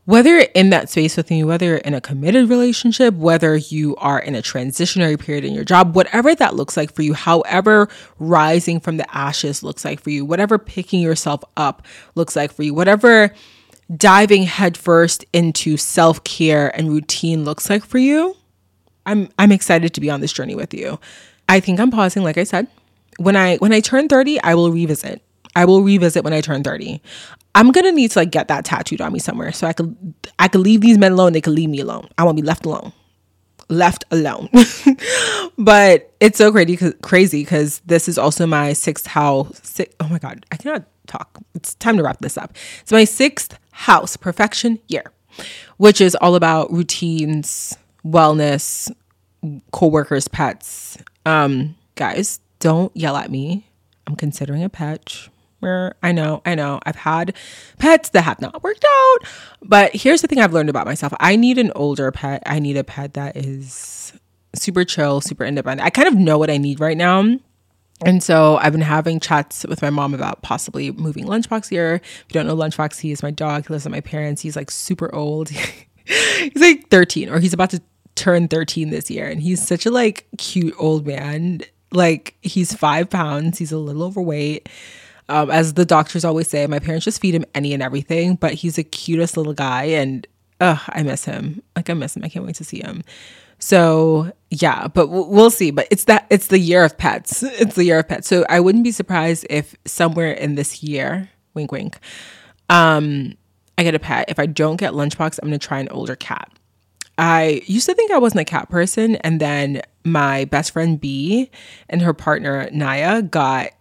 Whether 0.08 0.30
you're 0.30 0.48
in 0.56 0.70
that 0.70 0.90
space 0.90 1.18
with 1.18 1.30
me, 1.30 1.44
whether 1.44 1.66
you're 1.66 1.78
in 1.80 1.94
a 1.94 2.00
committed 2.00 2.50
relationship, 2.50 3.14
whether 3.16 3.58
you 3.58 3.94
are 3.98 4.18
in 4.18 4.36
a 4.36 4.42
transitionary 4.42 5.20
period 5.20 5.44
in 5.44 5.54
your 5.54 5.66
job, 5.66 5.98
whatever 5.98 6.34
that 6.34 6.56
looks 6.56 6.78
like 6.78 6.94
for 6.94 7.02
you, 7.02 7.14
however 7.14 7.90
rising 8.18 8.80
from 8.80 8.96
the 8.96 9.16
ashes 9.16 9.64
looks 9.64 9.84
like 9.84 10.00
for 10.00 10.10
you, 10.10 10.24
whatever 10.24 10.58
picking 10.58 11.02
yourself 11.02 11.44
up 11.58 11.86
looks 12.16 12.38
like 12.38 12.54
for 12.54 12.64
you, 12.64 12.74
whatever 12.74 13.34
diving 13.98 14.44
headfirst 14.44 15.26
into 15.34 15.76
self-care 15.76 16.70
and 16.78 16.90
routine 16.90 17.44
looks 17.44 17.70
like 17.70 17.84
for 17.84 17.98
you, 17.98 18.34
I'm 19.06 19.28
I'm 19.38 19.52
excited 19.52 19.94
to 19.94 20.00
be 20.00 20.10
on 20.10 20.22
this 20.22 20.32
journey 20.32 20.56
with 20.56 20.74
you. 20.74 21.02
I 21.50 21.60
think 21.60 21.82
I'm 21.82 21.92
pausing 21.92 22.24
like 22.24 22.38
I 22.38 22.46
said. 22.46 22.68
When 23.18 23.36
I 23.36 23.58
when 23.58 23.74
I 23.74 23.82
turn 23.82 24.08
30, 24.08 24.42
I 24.42 24.56
will 24.56 24.72
revisit. 24.72 25.22
I 25.54 25.66
will 25.66 25.82
revisit 25.82 26.24
when 26.24 26.34
I 26.34 26.40
turn 26.40 26.64
30. 26.64 27.02
I'm 27.58 27.72
gonna 27.72 27.92
need 27.92 28.12
to 28.12 28.20
like 28.20 28.30
get 28.30 28.50
that 28.50 28.66
tattooed 28.66 29.02
on 29.02 29.12
me 29.12 29.18
somewhere 29.18 29.52
so 29.52 29.66
I 29.66 29.74
could 29.74 29.96
I 30.38 30.48
could 30.48 30.62
leave 30.62 30.82
these 30.82 31.00
men 31.00 31.14
alone. 31.14 31.34
They 31.34 31.42
could 31.42 31.54
leave 31.56 31.70
me 31.70 31.80
alone. 31.80 32.08
I 32.16 32.24
won't 32.24 32.36
be 32.36 32.44
left 32.44 32.68
alone. 32.68 32.94
Left 33.68 34.06
alone. 34.12 34.48
but 35.58 36.14
it's 36.20 36.38
so 36.38 36.52
crazy 36.52 36.94
crazy 37.02 37.44
because 37.44 37.80
this 37.80 38.08
is 38.08 38.20
also 38.20 38.46
my 38.46 38.74
sixth 38.74 39.08
house. 39.08 39.60
Six, 39.64 39.92
oh 40.00 40.08
my 40.08 40.20
god, 40.20 40.46
I 40.52 40.58
cannot 40.58 40.84
talk. 41.08 41.40
It's 41.56 41.74
time 41.74 41.98
to 41.98 42.04
wrap 42.04 42.20
this 42.20 42.38
up. 42.38 42.54
It's 42.82 42.92
my 42.92 43.06
sixth 43.06 43.58
house 43.72 44.18
perfection 44.18 44.78
year, 44.88 45.12
which 45.78 46.00
is 46.00 46.14
all 46.22 46.36
about 46.36 46.72
routines, 46.72 47.76
wellness, 48.06 48.92
co-workers, 49.72 50.28
pets. 50.28 51.00
Um, 51.26 51.76
guys, 51.96 52.40
don't 52.60 52.96
yell 52.96 53.18
at 53.18 53.32
me. 53.32 53.66
I'm 54.06 54.16
considering 54.16 54.64
a 54.64 54.70
where 54.70 55.32
I 55.64 56.12
know, 56.12 56.42
I 56.46 56.56
know, 56.56 56.80
I've 56.86 56.96
had 56.96 57.36
pets 57.80 58.10
that 58.10 58.22
have 58.22 58.40
not 58.42 58.64
worked 58.64 58.86
out. 58.86 59.18
But 59.62 59.96
here's 59.96 60.22
the 60.22 60.28
thing 60.28 60.40
I've 60.40 60.54
learned 60.54 60.70
about 60.70 60.86
myself 60.86 61.14
I 61.20 61.36
need 61.36 61.58
an 61.58 61.72
older 61.76 62.12
pet. 62.12 62.44
I 62.46 62.60
need 62.60 62.78
a 62.78 62.84
pet 62.84 63.16
that 63.16 63.36
is 63.36 64.14
super 64.56 64.84
chill, 64.84 65.22
super 65.22 65.46
independent. 65.46 65.86
I 65.86 65.90
kind 65.90 66.08
of 66.08 66.16
know 66.16 66.38
what 66.38 66.50
I 66.50 66.58
need 66.58 66.80
right 66.80 66.98
now. 66.98 67.38
And 68.06 68.22
so 68.22 68.58
I've 68.58 68.74
been 68.74 68.82
having 68.82 69.20
chats 69.20 69.66
with 69.66 69.82
my 69.82 69.90
mom 69.90 70.14
about 70.14 70.44
possibly 70.44 70.92
moving 70.92 71.26
Lunchbox 71.26 71.70
here. 71.70 71.96
If 72.04 72.26
you 72.30 72.34
don't 72.34 72.46
know 72.46 72.56
Lunchbox, 72.56 73.00
he 73.00 73.12
is 73.12 73.24
my 73.24 73.32
dog. 73.32 73.68
He 73.68 73.74
lives 73.74 73.86
with 73.86 73.92
my 73.92 74.02
parents. 74.02 74.42
He's 74.42 74.56
like 74.56 74.70
super 74.70 75.14
old. 75.14 75.50
he's 76.06 76.62
like 76.62 76.90
13 76.90 77.30
or 77.30 77.40
he's 77.40 77.54
about 77.54 77.72
to 77.72 77.82
turn 78.14 78.48
13 78.48 78.92
this 78.92 79.10
year. 79.10 79.28
And 79.28 79.42
he's 79.42 79.66
such 79.66 79.86
a 79.88 79.92
like 79.92 80.28
cute 80.38 80.76
old 80.78 81.08
man. 81.08 81.62
Like 81.92 82.36
he's 82.42 82.74
five 82.74 83.10
pounds. 83.10 83.58
He's 83.58 83.72
a 83.72 83.80
little 83.80 84.04
overweight. 84.04 84.70
Um, 85.30 85.52
as 85.52 85.74
the 85.74 85.86
doctors 85.86 86.24
always 86.24 86.48
say, 86.48 86.66
my 86.68 86.80
parents 86.80 87.04
just 87.04 87.22
feed 87.22 87.36
him 87.36 87.46
any 87.54 87.74
and 87.74 87.84
everything, 87.84 88.36
but 88.36 88.54
he's 88.54 88.78
the 88.78 88.84
cutest 88.84 89.36
little 89.36 89.54
guy 89.54 89.84
and 89.84 90.26
uh, 90.60 90.78
I 90.90 91.04
miss 91.04 91.26
him. 91.26 91.62
Like 91.76 91.90
I 91.90 91.94
miss 91.94 92.16
him. 92.16 92.24
I 92.24 92.30
can't 92.30 92.46
wait 92.46 92.56
to 92.56 92.64
see 92.64 92.80
him. 92.80 93.04
So 93.60 94.32
yeah, 94.50 94.88
but 94.88 95.08
we'll 95.08 95.50
see. 95.50 95.72
But 95.72 95.88
it's 95.92 96.06
that 96.06 96.28
it's 96.30 96.48
the 96.48 96.60
year 96.60 96.84
of 96.84 96.98
pets. 96.98 97.44
It's 97.44 97.76
the 97.76 97.84
year 97.84 98.00
of 98.00 98.08
pets. 98.08 98.28
So 98.28 98.46
I 98.50 98.60
wouldn't 98.60 98.84
be 98.84 98.92
surprised 98.92 99.46
if 99.50 99.76
somewhere 99.86 100.32
in 100.32 100.56
this 100.56 100.84
year, 100.84 101.30
wink 101.54 101.72
wink, 101.72 102.00
um, 102.70 103.36
I 103.78 103.84
get 103.84 103.96
a 103.96 104.00
pet. 104.00 104.30
If 104.30 104.40
I 104.40 104.46
don't 104.46 104.78
get 104.78 104.94
Lunchbox, 104.94 105.40
I'm 105.42 105.50
gonna 105.50 105.60
try 105.60 105.80
an 105.80 105.90
older 105.90 106.16
cat. 106.16 106.52
I 107.18 107.62
used 107.66 107.88
to 107.88 107.96
think 107.96 108.12
I 108.12 108.20
wasn't 108.20 108.42
a 108.42 108.46
cat 108.46 108.70
person, 108.70 109.16
and 109.18 109.40
then 109.42 109.82
my 110.04 110.46
best 110.46 110.72
friend 110.72 111.02
B 111.02 111.50
and 111.90 112.02
her 112.02 112.14
partner 112.14 112.70
Naya 112.72 113.24
got 113.24 113.72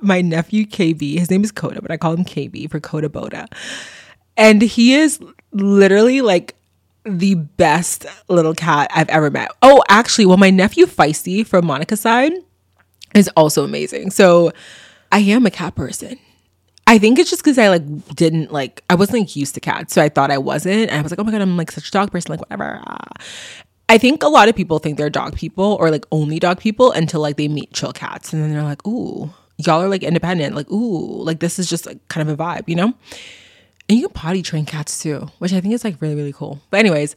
my 0.00 0.20
nephew 0.20 0.66
KB. 0.66 1.18
His 1.18 1.30
name 1.30 1.44
is 1.44 1.52
Coda, 1.52 1.82
but 1.82 1.90
I 1.90 1.96
call 1.96 2.14
him 2.14 2.24
KB 2.24 2.70
for 2.70 2.80
Coda 2.80 3.08
Boda. 3.08 3.46
And 4.36 4.62
he 4.62 4.94
is 4.94 5.20
literally 5.52 6.20
like 6.20 6.54
the 7.04 7.34
best 7.34 8.06
little 8.28 8.54
cat 8.54 8.90
I've 8.94 9.08
ever 9.08 9.30
met. 9.30 9.50
Oh, 9.60 9.82
actually, 9.88 10.26
well, 10.26 10.36
my 10.36 10.50
nephew 10.50 10.86
Feisty 10.86 11.46
from 11.46 11.66
Monica's 11.66 12.00
side 12.00 12.32
is 13.14 13.28
also 13.36 13.64
amazing. 13.64 14.10
So 14.10 14.52
I 15.10 15.18
am 15.18 15.46
a 15.46 15.50
cat 15.50 15.74
person. 15.74 16.18
I 16.86 16.98
think 16.98 17.18
it's 17.18 17.30
just 17.30 17.42
because 17.42 17.58
I 17.58 17.68
like 17.68 18.16
didn't 18.16 18.52
like 18.52 18.82
I 18.90 18.94
wasn't 18.94 19.20
like 19.20 19.36
used 19.36 19.54
to 19.54 19.60
cats, 19.60 19.94
so 19.94 20.02
I 20.02 20.08
thought 20.08 20.30
I 20.30 20.38
wasn't. 20.38 20.90
And 20.90 20.92
I 20.92 21.02
was 21.02 21.12
like, 21.12 21.18
oh 21.18 21.24
my 21.24 21.30
god, 21.30 21.40
I'm 21.40 21.56
like 21.56 21.70
such 21.70 21.88
a 21.88 21.90
dog 21.90 22.10
person, 22.10 22.30
like 22.30 22.40
whatever. 22.40 22.82
I 23.88 23.98
think 23.98 24.22
a 24.22 24.28
lot 24.28 24.48
of 24.48 24.56
people 24.56 24.78
think 24.78 24.98
they're 24.98 25.10
dog 25.10 25.36
people 25.36 25.76
or 25.78 25.90
like 25.90 26.06
only 26.10 26.38
dog 26.38 26.58
people 26.58 26.92
until 26.92 27.20
like 27.20 27.36
they 27.36 27.48
meet 27.48 27.72
chill 27.72 27.92
cats, 27.92 28.32
and 28.32 28.42
then 28.42 28.52
they're 28.52 28.62
like, 28.62 28.86
ooh, 28.86 29.32
y'all 29.66 29.82
are 29.82 29.88
like 29.88 30.02
independent. 30.02 30.54
Like, 30.54 30.70
ooh, 30.70 31.22
like 31.22 31.40
this 31.40 31.58
is 31.58 31.68
just 31.68 31.86
like 31.86 32.06
kind 32.08 32.28
of 32.28 32.38
a 32.38 32.42
vibe, 32.42 32.68
you 32.68 32.76
know? 32.76 32.94
And 33.88 33.98
you 33.98 34.08
can 34.08 34.14
potty 34.14 34.42
train 34.42 34.64
cats 34.64 35.02
too, 35.02 35.28
which 35.38 35.52
I 35.52 35.60
think 35.60 35.74
is 35.74 35.84
like 35.84 36.00
really, 36.00 36.14
really 36.14 36.32
cool. 36.32 36.60
But, 36.70 36.80
anyways, 36.80 37.16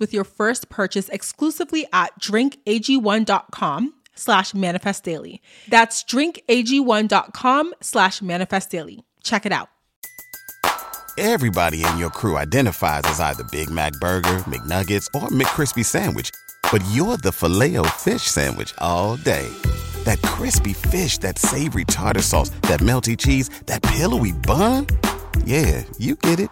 with 0.00 0.12
your 0.12 0.24
first 0.24 0.68
purchase 0.68 1.08
exclusively 1.08 1.86
at 1.92 2.18
drinkag1.com 2.20 3.94
slash 4.14 4.54
manifest 4.54 5.04
daily. 5.04 5.40
That's 5.68 6.04
drinkag1.com 6.04 7.74
slash 7.80 8.22
manifest 8.22 8.70
daily. 8.70 9.04
Check 9.22 9.46
it 9.46 9.52
out. 9.52 9.68
Everybody 11.18 11.84
in 11.84 11.98
your 11.98 12.08
crew 12.08 12.38
identifies 12.38 13.02
as 13.04 13.20
either 13.20 13.44
Big 13.44 13.68
Mac 13.68 13.92
Burger, 13.94 14.38
McNuggets, 14.48 15.06
or 15.14 15.28
McCrispy 15.28 15.84
Sandwich, 15.84 16.30
but 16.70 16.82
you're 16.90 17.18
the 17.18 17.32
filet 17.32 17.76
fish 17.98 18.22
Sandwich 18.22 18.72
all 18.78 19.16
day. 19.16 19.46
That 20.04 20.22
crispy 20.22 20.72
fish, 20.72 21.18
that 21.18 21.38
savory 21.38 21.84
tartar 21.84 22.22
sauce, 22.22 22.48
that 22.62 22.80
melty 22.80 23.16
cheese, 23.18 23.50
that 23.66 23.82
pillowy 23.82 24.32
bun. 24.32 24.86
Yeah, 25.44 25.84
you 25.98 26.16
get 26.16 26.40
it 26.40 26.48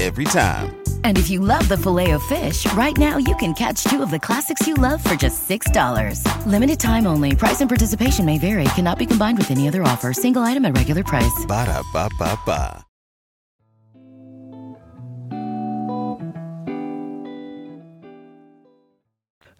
every 0.00 0.24
time. 0.24 0.74
And 1.04 1.16
if 1.16 1.30
you 1.30 1.40
love 1.40 1.68
the 1.68 1.76
Filet-O-Fish, 1.76 2.72
right 2.72 2.96
now 2.98 3.18
you 3.18 3.36
can 3.36 3.54
catch 3.54 3.84
two 3.84 4.02
of 4.02 4.10
the 4.10 4.18
classics 4.18 4.66
you 4.66 4.74
love 4.74 5.04
for 5.04 5.14
just 5.14 5.48
$6. 5.48 6.46
Limited 6.46 6.80
time 6.80 7.06
only. 7.06 7.36
Price 7.36 7.60
and 7.60 7.70
participation 7.70 8.24
may 8.24 8.38
vary. 8.38 8.64
Cannot 8.74 8.98
be 8.98 9.06
combined 9.06 9.38
with 9.38 9.50
any 9.50 9.68
other 9.68 9.82
offer. 9.84 10.12
Single 10.12 10.42
item 10.42 10.64
at 10.64 10.76
regular 10.76 11.04
price. 11.04 11.44
Ba 11.46 11.66
da 11.66 11.82
ba 11.92 12.08
ba 12.18 12.38
ba. 12.44 12.84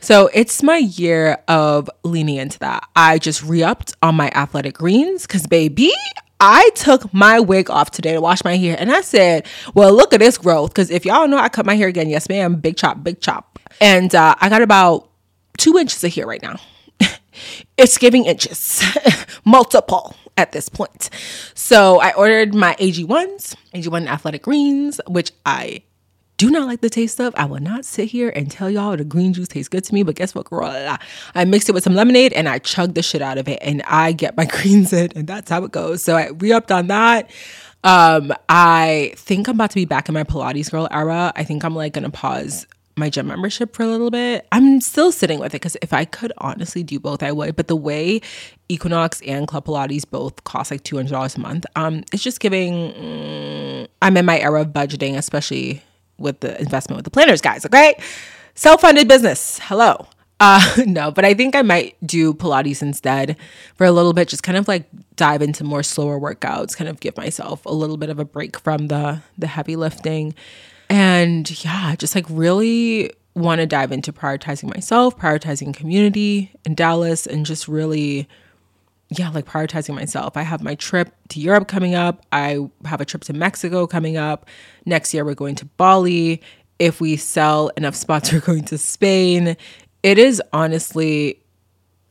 So 0.05 0.29
it's 0.35 0.63
my 0.63 0.77
year 0.77 1.39
of 1.49 1.89
leaning 2.03 2.37
into 2.37 2.59
that. 2.59 2.87
I 2.95 3.19
just 3.19 3.43
re 3.43 3.63
upped 3.63 3.95
on 4.03 4.15
my 4.15 4.31
athletic 4.35 4.75
greens 4.75 5.23
because, 5.23 5.47
baby, 5.47 5.95
I 6.47 6.69
took 6.75 7.15
my 7.15 7.41
wig 7.41 7.71
off 7.71 7.91
today 7.91 8.13
to 8.13 8.21
wash 8.21 8.45
my 8.45 8.59
hair 8.59 8.77
and 8.79 8.93
I 8.93 9.01
said, 9.01 9.47
Well, 9.73 9.95
look 9.95 10.13
at 10.13 10.21
this 10.21 10.37
growth. 10.37 10.71
Because 10.71 10.91
if 10.91 11.07
y'all 11.07 11.27
know 11.27 11.39
I 11.39 11.49
cut 11.49 11.65
my 11.65 11.75
hair 11.75 11.89
again, 11.89 12.11
yes, 12.11 12.29
ma'am, 12.29 12.57
big 12.57 12.77
chop, 12.77 13.03
big 13.03 13.23
chop. 13.23 13.59
And 13.81 14.15
uh, 14.15 14.35
I 14.39 14.51
got 14.51 14.61
about 14.61 15.09
two 15.57 15.79
inches 15.79 16.05
of 16.05 16.13
hair 16.13 16.27
right 16.27 16.43
now. 16.43 16.57
it's 17.79 17.97
giving 17.97 18.27
inches, 18.27 18.85
multiple 19.47 20.15
at 20.37 20.53
this 20.53 20.69
point. 20.69 21.09
So 21.55 21.99
I 22.01 22.13
ordered 22.13 22.55
my 22.55 22.75
AG1s, 22.75 23.55
AG1 23.75 24.07
athletic 24.07 24.43
greens, 24.43 25.01
which 25.09 25.33
I 25.47 25.83
do 26.37 26.51
not 26.51 26.66
like 26.66 26.80
the 26.80 26.91
taste 26.91 27.20
of. 27.20 27.32
I 27.37 27.45
will 27.45 27.61
not 27.61 27.85
sit 27.85 28.09
here 28.09 28.30
and 28.35 28.51
tell 28.51 28.68
y'all 28.68 28.97
the 28.97 29.05
green 29.05 29.32
juice 29.32 29.49
tastes 29.49 29.68
good 29.68 29.85
to 29.85 29.95
me, 29.95 30.03
but 30.03 30.16
guess 30.16 30.35
what, 30.35 30.47
girl? 30.47 30.64
I 31.35 31.45
mixed 31.45 31.68
it 31.68 31.72
with 31.72 31.85
some 31.85 31.95
lemonade 31.95 32.32
and 32.32 32.49
I 32.49 32.59
chugged 32.59 32.97
the 32.97 33.03
shit 33.03 33.22
out 33.22 33.39
of 33.39 33.49
it 33.49 33.59
and 33.62 33.82
I 33.87 34.12
get 34.12 34.37
my 34.37 34.45
greens 34.51 34.93
in, 34.93 35.11
and 35.14 35.26
that's 35.26 35.51
how 35.51 35.64
it 35.64 35.72
goes. 35.72 36.03
So 36.03 36.16
I 36.16 36.28
re 36.28 36.53
upped 36.53 36.72
on 36.72 36.89
that. 36.89 37.30
Um, 37.85 38.32
I 38.49 39.12
think 39.16 39.47
I'm 39.47 39.57
about 39.57 39.70
to 39.70 39.76
be 39.76 39.85
back 39.85 40.09
in 40.09 40.14
my 40.14 40.24
Pilates 40.24 40.70
girl 40.70 40.89
era. 40.91 41.32
I 41.37 41.45
think 41.45 41.64
I'm 41.64 41.74
like 41.74 41.93
gonna 41.93 42.11
pause 42.11 42.66
my 42.97 43.11
gym 43.11 43.26
membership 43.26 43.74
for 43.74 43.82
a 43.82 43.87
little 43.87 44.11
bit. 44.11 44.47
I'm 44.53 44.80
still 44.80 45.12
sitting 45.12 45.39
with 45.39 45.49
it 45.49 45.61
because 45.61 45.76
if 45.82 45.93
I 45.93 46.05
could 46.05 46.32
honestly 46.39 46.82
do 46.82 46.99
both, 46.99 47.22
I 47.22 47.32
would. 47.32 47.57
But 47.57 47.68
the 47.68 47.76
way 47.76 48.20
Equinox 48.68 49.20
and 49.22 49.47
Club 49.47 49.66
Pilates 49.66 50.09
both 50.09 50.43
cost 50.45 50.70
like 50.70 50.82
two 50.82 50.97
hundred 50.97 51.11
dollars 51.11 51.37
a 51.37 51.41
month, 51.41 51.66
um, 51.76 52.05
it's 52.12 52.22
just 52.22 52.41
giving. 52.41 52.93
Mm, 52.93 53.89
I'm 54.03 54.16
in 54.16 54.24
my 54.24 54.39
era 54.41 54.62
of 54.62 54.68
budgeting, 54.68 55.16
especially 55.16 55.82
with 56.19 56.41
the 56.41 56.61
investment 56.61 56.97
with 56.97 57.05
the 57.05 57.11
planners, 57.11 57.41
guys. 57.41 57.65
Okay, 57.67 57.95
self-funded 58.55 59.09
business. 59.09 59.59
Hello. 59.62 60.07
Uh, 60.41 60.61
no, 60.87 61.11
but 61.11 61.25
I 61.25 61.35
think 61.35 61.55
I 61.55 61.62
might 61.62 61.97
do 62.07 62.35
Pilates 62.35 62.83
instead 62.83 63.37
for 63.77 63.85
a 63.85 63.93
little 63.93 64.12
bit, 64.12 64.29
just 64.29 64.43
kind 64.43 64.59
of 64.59 64.69
like 64.69 64.89
dive 65.17 65.43
into 65.43 65.65
more 65.65 65.83
slower 65.83 66.19
workouts, 66.19 66.77
kind 66.77 66.89
of 66.89 67.01
give 67.01 67.17
myself 67.17 67.65
a 67.67 67.73
little 67.73 67.97
bit 67.97 68.11
of 68.11 68.19
a 68.19 68.25
break 68.25 68.59
from 68.59 68.89
the 68.89 69.23
the 69.39 69.47
heavy 69.47 69.77
lifting. 69.77 70.35
And 70.91 71.65
yeah, 71.65 71.97
just 71.97 72.15
like 72.15 72.27
really 72.29 73.12
want 73.35 73.61
to 73.61 73.67
dive 73.67 73.91
into 73.91 74.12
prioritizing 74.12 74.73
myself, 74.73 75.17
prioritizing 75.19 75.75
community 75.75 76.53
in 76.65 76.75
Dallas, 76.75 77.27
and 77.27 77.45
just 77.45 77.67
really, 77.69 78.29
yeah, 79.11 79.31
like 79.31 79.47
prioritizing 79.47 79.95
myself. 79.95 80.37
I 80.37 80.43
have 80.43 80.63
my 80.63 80.75
trip 80.75 81.15
to 81.31 81.41
Europe 81.41 81.69
coming 81.69 81.95
up. 81.95 82.25
I 82.33 82.59
have 82.85 83.01
a 83.01 83.05
trip 83.05 83.25
to 83.25 83.33
Mexico 83.33 83.87
coming 83.87 84.17
up. 84.17 84.49
Next 84.87 85.13
year, 85.15 85.25
we're 85.25 85.35
going 85.35 85.55
to 85.57 85.67
Bali. 85.67 86.43
If 86.79 87.01
we 87.01 87.17
sell 87.17 87.69
enough 87.77 87.95
spots, 87.95 88.33
we're 88.33 88.41
going 88.41 88.65
to 88.65 88.79
Spain. 88.79 89.57
It 90.03 90.19
is 90.19 90.43
honestly 90.53 91.41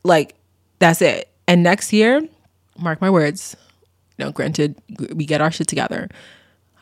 like 0.04 0.34
that's 0.78 1.02
it. 1.02 1.30
And 1.46 1.62
next 1.62 1.92
year, 1.92 2.26
mark 2.78 3.00
my 3.00 3.10
words, 3.10 3.56
you 4.18 4.24
know, 4.24 4.32
granted, 4.32 4.80
we 5.14 5.26
get 5.26 5.40
our 5.40 5.50
shit 5.50 5.66
together. 5.66 6.08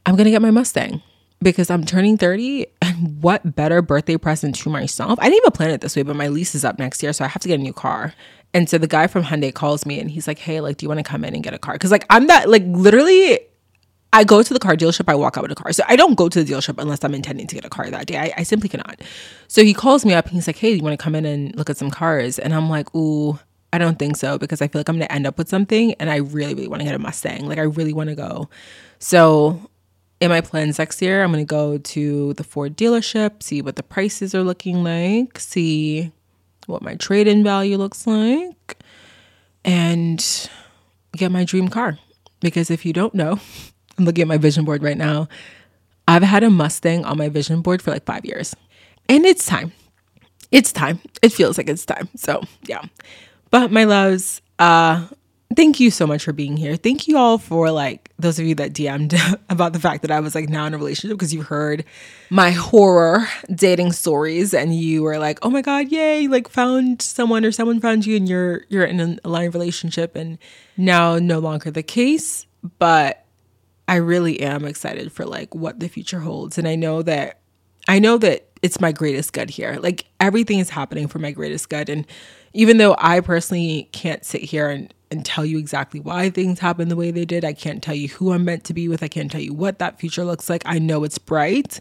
I'm 0.07 0.17
gonna 0.17 0.31
get 0.31 0.43
my 0.43 0.51
Mustang 0.51 1.03
because 1.43 1.71
I'm 1.71 1.85
turning 1.85 2.17
30 2.17 2.67
and 2.81 3.23
what 3.23 3.55
better 3.55 3.83
birthday 3.83 4.17
present 4.17 4.55
to 4.57 4.71
myself? 4.71 5.19
I 5.21 5.25
didn't 5.25 5.39
even 5.39 5.51
plan 5.53 5.71
it 5.71 5.81
this 5.81 5.97
way, 5.97 6.03
but 6.03 6.17
my 6.17 6.29
lease 6.29 6.55
is 6.55 6.65
up 6.65 6.79
next 6.79 7.03
year, 7.03 7.13
so 7.13 7.25
I 7.25 7.29
have 7.29 7.43
to 7.43 7.49
get 7.49 7.59
a 7.59 7.63
new 7.63 7.73
car. 7.73 8.15
And 8.55 8.69
so 8.69 8.79
the 8.79 8.87
guy 8.87 9.07
from 9.07 9.25
Hyundai 9.25 9.53
calls 9.53 9.87
me 9.87 9.99
and 9.99 10.11
he's 10.11 10.27
like, 10.27 10.39
"Hey, 10.39 10.61
like 10.61 10.77
do 10.77 10.85
you 10.85 10.89
want 10.89 10.99
to 10.99 11.05
come 11.05 11.25
in 11.25 11.35
and 11.35 11.43
get 11.43 11.55
a 11.55 11.59
car?" 11.59 11.77
Cuz 11.79 11.91
like 11.91 12.05
I'm 12.11 12.27
that 12.27 12.49
like 12.49 12.65
literally 12.67 13.41
I 14.15 14.25
go 14.25 14.43
to 14.43 14.53
the 14.53 14.61
car 14.61 14.77
dealership, 14.77 15.09
I 15.09 15.15
walk 15.15 15.39
out 15.39 15.43
with 15.43 15.53
a 15.53 15.55
car. 15.55 15.73
So 15.73 15.85
I 15.89 15.97
don't 15.97 16.17
go 16.17 16.29
to 16.29 16.45
the 16.45 16.53
dealership 16.53 16.79
unless 16.79 17.03
I'm 17.03 17.15
intending 17.15 17.47
to 17.47 17.55
get 17.55 17.65
a 17.65 17.71
car 17.71 17.89
that 17.89 18.07
day. 18.07 18.19
I, 18.19 18.33
I 18.39 18.43
simply 18.43 18.69
cannot. 18.69 19.01
So 19.49 19.65
he 19.65 19.73
calls 19.73 20.05
me 20.05 20.13
up 20.13 20.27
and 20.27 20.35
he's 20.35 20.47
like, 20.47 20.59
Hey, 20.59 20.73
do 20.73 20.77
you 20.77 20.83
want 20.83 20.99
to 20.99 21.03
come 21.03 21.15
in 21.15 21.25
and 21.25 21.57
look 21.57 21.71
at 21.71 21.79
some 21.79 21.91
cars? 21.91 22.39
And 22.39 22.55
I'm 22.55 22.69
like, 22.69 22.95
Ooh, 22.95 23.39
I 23.73 23.79
don't 23.79 23.99
think 23.99 24.17
so 24.17 24.37
because 24.37 24.61
I 24.61 24.69
feel 24.69 24.81
like 24.81 24.89
I'm 24.89 24.97
going 24.97 25.09
to 25.09 25.13
end 25.13 25.27
up 25.27 25.39
with 25.39 25.49
something 25.49 25.95
and 25.95 26.11
I 26.11 26.17
really, 26.17 26.55
really 26.55 26.69
want 26.69 26.81
to 26.81 26.85
get 26.85 26.95
a 26.95 26.99
Mustang. 26.99 27.47
Like, 27.47 27.59
I 27.59 27.63
really 27.63 27.95
want 27.95 28.11
to 28.11 28.15
go. 28.15 28.51
So 28.99 29.71
in 30.21 30.29
my 30.29 30.43
plans 30.43 30.79
next 30.79 31.01
year, 31.01 31.25
I'm 31.25 31.33
going 31.33 31.45
to 31.45 31.49
go 31.49 31.79
to 31.79 32.35
the 32.35 32.45
Ford 32.45 32.77
dealership, 32.77 33.43
see 33.43 33.63
what 33.63 33.77
the 33.77 33.83
prices 33.83 34.35
are 34.35 34.43
looking 34.43 34.85
like, 34.85 35.39
see 35.39 36.13
what 36.67 36.83
my 36.83 36.95
trade 36.95 37.29
in 37.29 37.43
value 37.45 37.77
looks 37.77 38.07
like, 38.07 38.77
and 39.65 40.51
get 41.17 41.31
my 41.33 41.45
dream 41.45 41.69
car. 41.69 41.99
Because 42.41 42.71
if 42.71 42.85
you 42.85 42.93
don't 42.93 43.15
know, 43.15 43.41
I'm 43.99 44.05
looking 44.05 44.23
at 44.23 44.29
my 44.29 44.39
vision 44.39 44.65
board 44.65 44.83
right 44.83 44.97
now. 44.97 45.29
I've 46.09 46.23
had 46.23 46.43
a 46.43 46.51
Mustang 46.51 47.05
on 47.05 47.19
my 47.19 47.29
vision 47.29 47.63
board 47.63 47.81
for 47.81 47.91
like 47.91 48.05
five 48.05 48.25
years. 48.25 48.57
And 49.09 49.25
it's 49.25 49.47
time. 49.47 49.73
It's 50.51 50.73
time. 50.73 51.01
It 51.23 51.33
feels 51.33 51.57
like 51.57 51.69
it's 51.69 51.87
time. 51.87 52.09
So, 52.17 52.43
yeah. 52.65 52.83
But 53.51 53.71
my 53.71 53.85
loves, 53.85 54.43
uh, 54.59 55.07
thank 55.57 55.81
you 55.81 55.91
so 55.91 56.07
much 56.07 56.25
for 56.25 56.33
being 56.33 56.57
here. 56.57 56.77
Thank 56.77 57.09
you 57.09 57.17
all 57.17 57.39
for 57.39 57.71
like 57.71 58.11
those 58.19 58.39
of 58.39 58.47
you 58.47 58.55
that 58.57 58.73
DM'd 58.73 59.15
about 59.51 59.73
the 59.73 59.81
fact 59.81 60.03
that 60.03 60.11
I 60.11 60.21
was 60.21 60.35
like 60.35 60.49
now 60.49 60.67
in 60.67 60.75
a 60.75 60.79
relationship 60.79 61.17
because 61.19 61.35
you 61.35 61.43
heard 61.43 61.85
my 62.31 62.51
horror 62.51 63.27
dating 63.55 63.93
stories 63.93 64.55
and 64.55 64.75
you 64.75 65.03
were 65.03 65.19
like, 65.19 65.39
"Oh 65.43 65.51
my 65.51 65.63
god, 65.63 65.91
yay, 65.91 66.29
like 66.29 66.49
found 66.49 67.03
someone 67.03 67.45
or 67.45 67.53
someone 67.53 67.81
found 67.81 68.07
you 68.07 68.17
and 68.17 68.29
you're 68.29 68.65
you're 68.69 68.85
in 68.85 69.01
an 69.01 69.21
aligned 69.25 69.55
relationship." 69.55 70.17
And 70.17 70.39
now 70.77 71.19
no 71.19 71.39
longer 71.39 71.71
the 71.71 71.83
case, 71.83 72.47
but 72.79 73.25
I 73.89 73.97
really 73.97 74.41
am 74.41 74.65
excited 74.65 75.13
for 75.13 75.25
like 75.25 75.55
what 75.55 75.81
the 75.81 75.89
future 75.89 76.21
holds. 76.21 76.59
And 76.59 76.69
I 76.69 76.77
know 76.77 77.03
that 77.03 77.41
I 77.89 77.99
know 77.99 78.19
that 78.19 78.49
it's 78.63 78.81
my 78.81 78.93
greatest 78.93 79.33
good 79.33 79.51
here. 79.51 79.79
Like 79.83 80.07
everything 80.21 80.61
is 80.61 80.71
happening 80.71 81.09
for 81.09 81.19
my 81.19 81.33
greatest 81.33 81.69
good. 81.69 81.89
And 81.89 82.07
even 82.55 82.79
though 82.79 82.95
I 82.99 83.21
personally 83.21 83.89
can't 83.93 84.25
sit 84.25 84.43
here 84.43 84.69
and, 84.69 84.95
and 85.13 85.25
tell 85.25 85.45
you 85.45 85.59
exactly 85.59 86.01
why 86.01 86.31
things 86.31 86.59
happen 86.59 86.89
the 86.89 86.97
way 86.97 87.11
they 87.11 87.25
did, 87.25 87.45
I 87.45 87.53
can't 87.53 87.83
tell 87.83 87.95
you 87.95 88.09
who 88.09 88.33
I'm 88.33 88.45
meant 88.45 88.65
to 88.65 88.75
be 88.75 88.89
with, 88.89 89.03
I 89.03 89.09
can't 89.09 89.31
tell 89.31 89.41
you 89.41 89.55
what 89.55 89.79
that 89.79 90.01
future 90.01 90.25
looks 90.25 90.51
like. 90.51 90.63
I 90.65 90.79
know 90.79 91.05
it's 91.05 91.19
bright. 91.19 91.79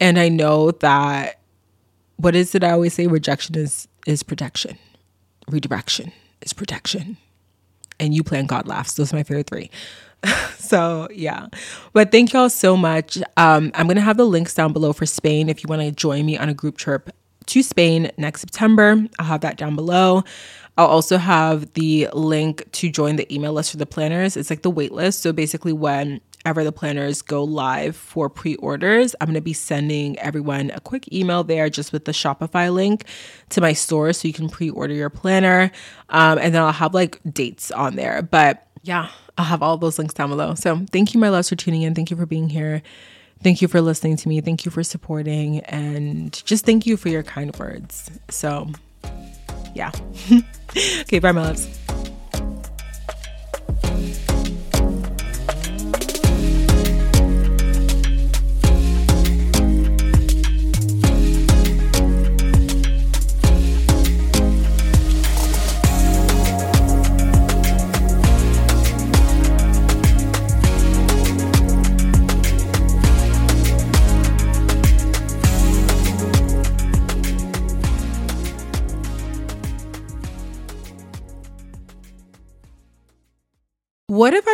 And 0.00 0.18
I 0.18 0.28
know 0.28 0.72
that 0.72 1.40
what 2.16 2.34
is 2.34 2.54
it 2.54 2.64
I 2.64 2.72
always 2.72 2.94
say? 2.94 3.06
Rejection 3.06 3.54
is 3.54 3.88
is 4.06 4.22
protection. 4.22 4.76
Redirection 5.48 6.12
is 6.42 6.52
protection. 6.52 7.16
And 8.00 8.12
you 8.12 8.22
plan 8.22 8.46
God 8.46 8.66
laughs. 8.66 8.94
Those 8.94 9.12
are 9.12 9.16
my 9.16 9.22
favorite 9.22 9.46
three. 9.46 9.70
so 10.58 11.06
yeah 11.12 11.48
but 11.92 12.10
thank 12.10 12.32
y'all 12.32 12.48
so 12.48 12.78
much 12.78 13.18
um, 13.36 13.70
i'm 13.74 13.86
gonna 13.86 14.00
have 14.00 14.16
the 14.16 14.24
links 14.24 14.54
down 14.54 14.72
below 14.72 14.90
for 14.90 15.04
spain 15.04 15.50
if 15.50 15.62
you 15.62 15.68
want 15.68 15.82
to 15.82 15.90
join 15.90 16.24
me 16.24 16.38
on 16.38 16.48
a 16.48 16.54
group 16.54 16.78
trip 16.78 17.10
to 17.44 17.62
spain 17.62 18.10
next 18.16 18.40
september 18.40 19.06
i'll 19.18 19.26
have 19.26 19.42
that 19.42 19.58
down 19.58 19.76
below 19.76 20.24
i'll 20.76 20.86
also 20.86 21.16
have 21.18 21.72
the 21.74 22.08
link 22.12 22.70
to 22.72 22.90
join 22.90 23.16
the 23.16 23.32
email 23.32 23.52
list 23.52 23.70
for 23.70 23.76
the 23.76 23.86
planners 23.86 24.36
it's 24.36 24.50
like 24.50 24.62
the 24.62 24.70
wait 24.70 24.92
list 24.92 25.20
so 25.20 25.32
basically 25.32 25.72
whenever 25.72 26.62
the 26.62 26.72
planners 26.72 27.22
go 27.22 27.42
live 27.42 27.96
for 27.96 28.28
pre-orders 28.28 29.14
i'm 29.20 29.26
going 29.26 29.34
to 29.34 29.40
be 29.40 29.52
sending 29.52 30.18
everyone 30.18 30.70
a 30.74 30.80
quick 30.80 31.10
email 31.12 31.44
there 31.44 31.68
just 31.70 31.92
with 31.92 32.04
the 32.04 32.12
shopify 32.12 32.72
link 32.72 33.04
to 33.48 33.60
my 33.60 33.72
store 33.72 34.12
so 34.12 34.28
you 34.28 34.34
can 34.34 34.48
pre-order 34.48 34.94
your 34.94 35.10
planner 35.10 35.70
um, 36.10 36.38
and 36.38 36.54
then 36.54 36.62
i'll 36.62 36.72
have 36.72 36.94
like 36.94 37.20
dates 37.32 37.70
on 37.70 37.96
there 37.96 38.22
but 38.22 38.66
yeah 38.82 39.08
I'll 39.36 39.44
have 39.44 39.62
all 39.62 39.76
those 39.76 39.98
links 39.98 40.14
down 40.14 40.30
below. 40.30 40.54
So 40.54 40.84
thank 40.92 41.14
you, 41.14 41.20
my 41.20 41.28
loves, 41.28 41.48
for 41.48 41.56
tuning 41.56 41.82
in. 41.82 41.94
Thank 41.94 42.10
you 42.10 42.16
for 42.16 42.26
being 42.26 42.48
here. 42.48 42.82
Thank 43.42 43.60
you 43.60 43.68
for 43.68 43.80
listening 43.80 44.16
to 44.18 44.28
me. 44.28 44.40
Thank 44.40 44.64
you 44.64 44.70
for 44.70 44.82
supporting. 44.82 45.60
And 45.60 46.32
just 46.44 46.64
thank 46.64 46.86
you 46.86 46.96
for 46.96 47.08
your 47.08 47.22
kind 47.22 47.54
words. 47.56 48.10
So, 48.30 48.70
yeah. 49.74 49.90
okay, 50.76 51.18
bye, 51.18 51.32
my 51.32 51.42
loves. 51.42 51.83
What 84.24 84.32
if 84.32 84.48
I 84.48 84.53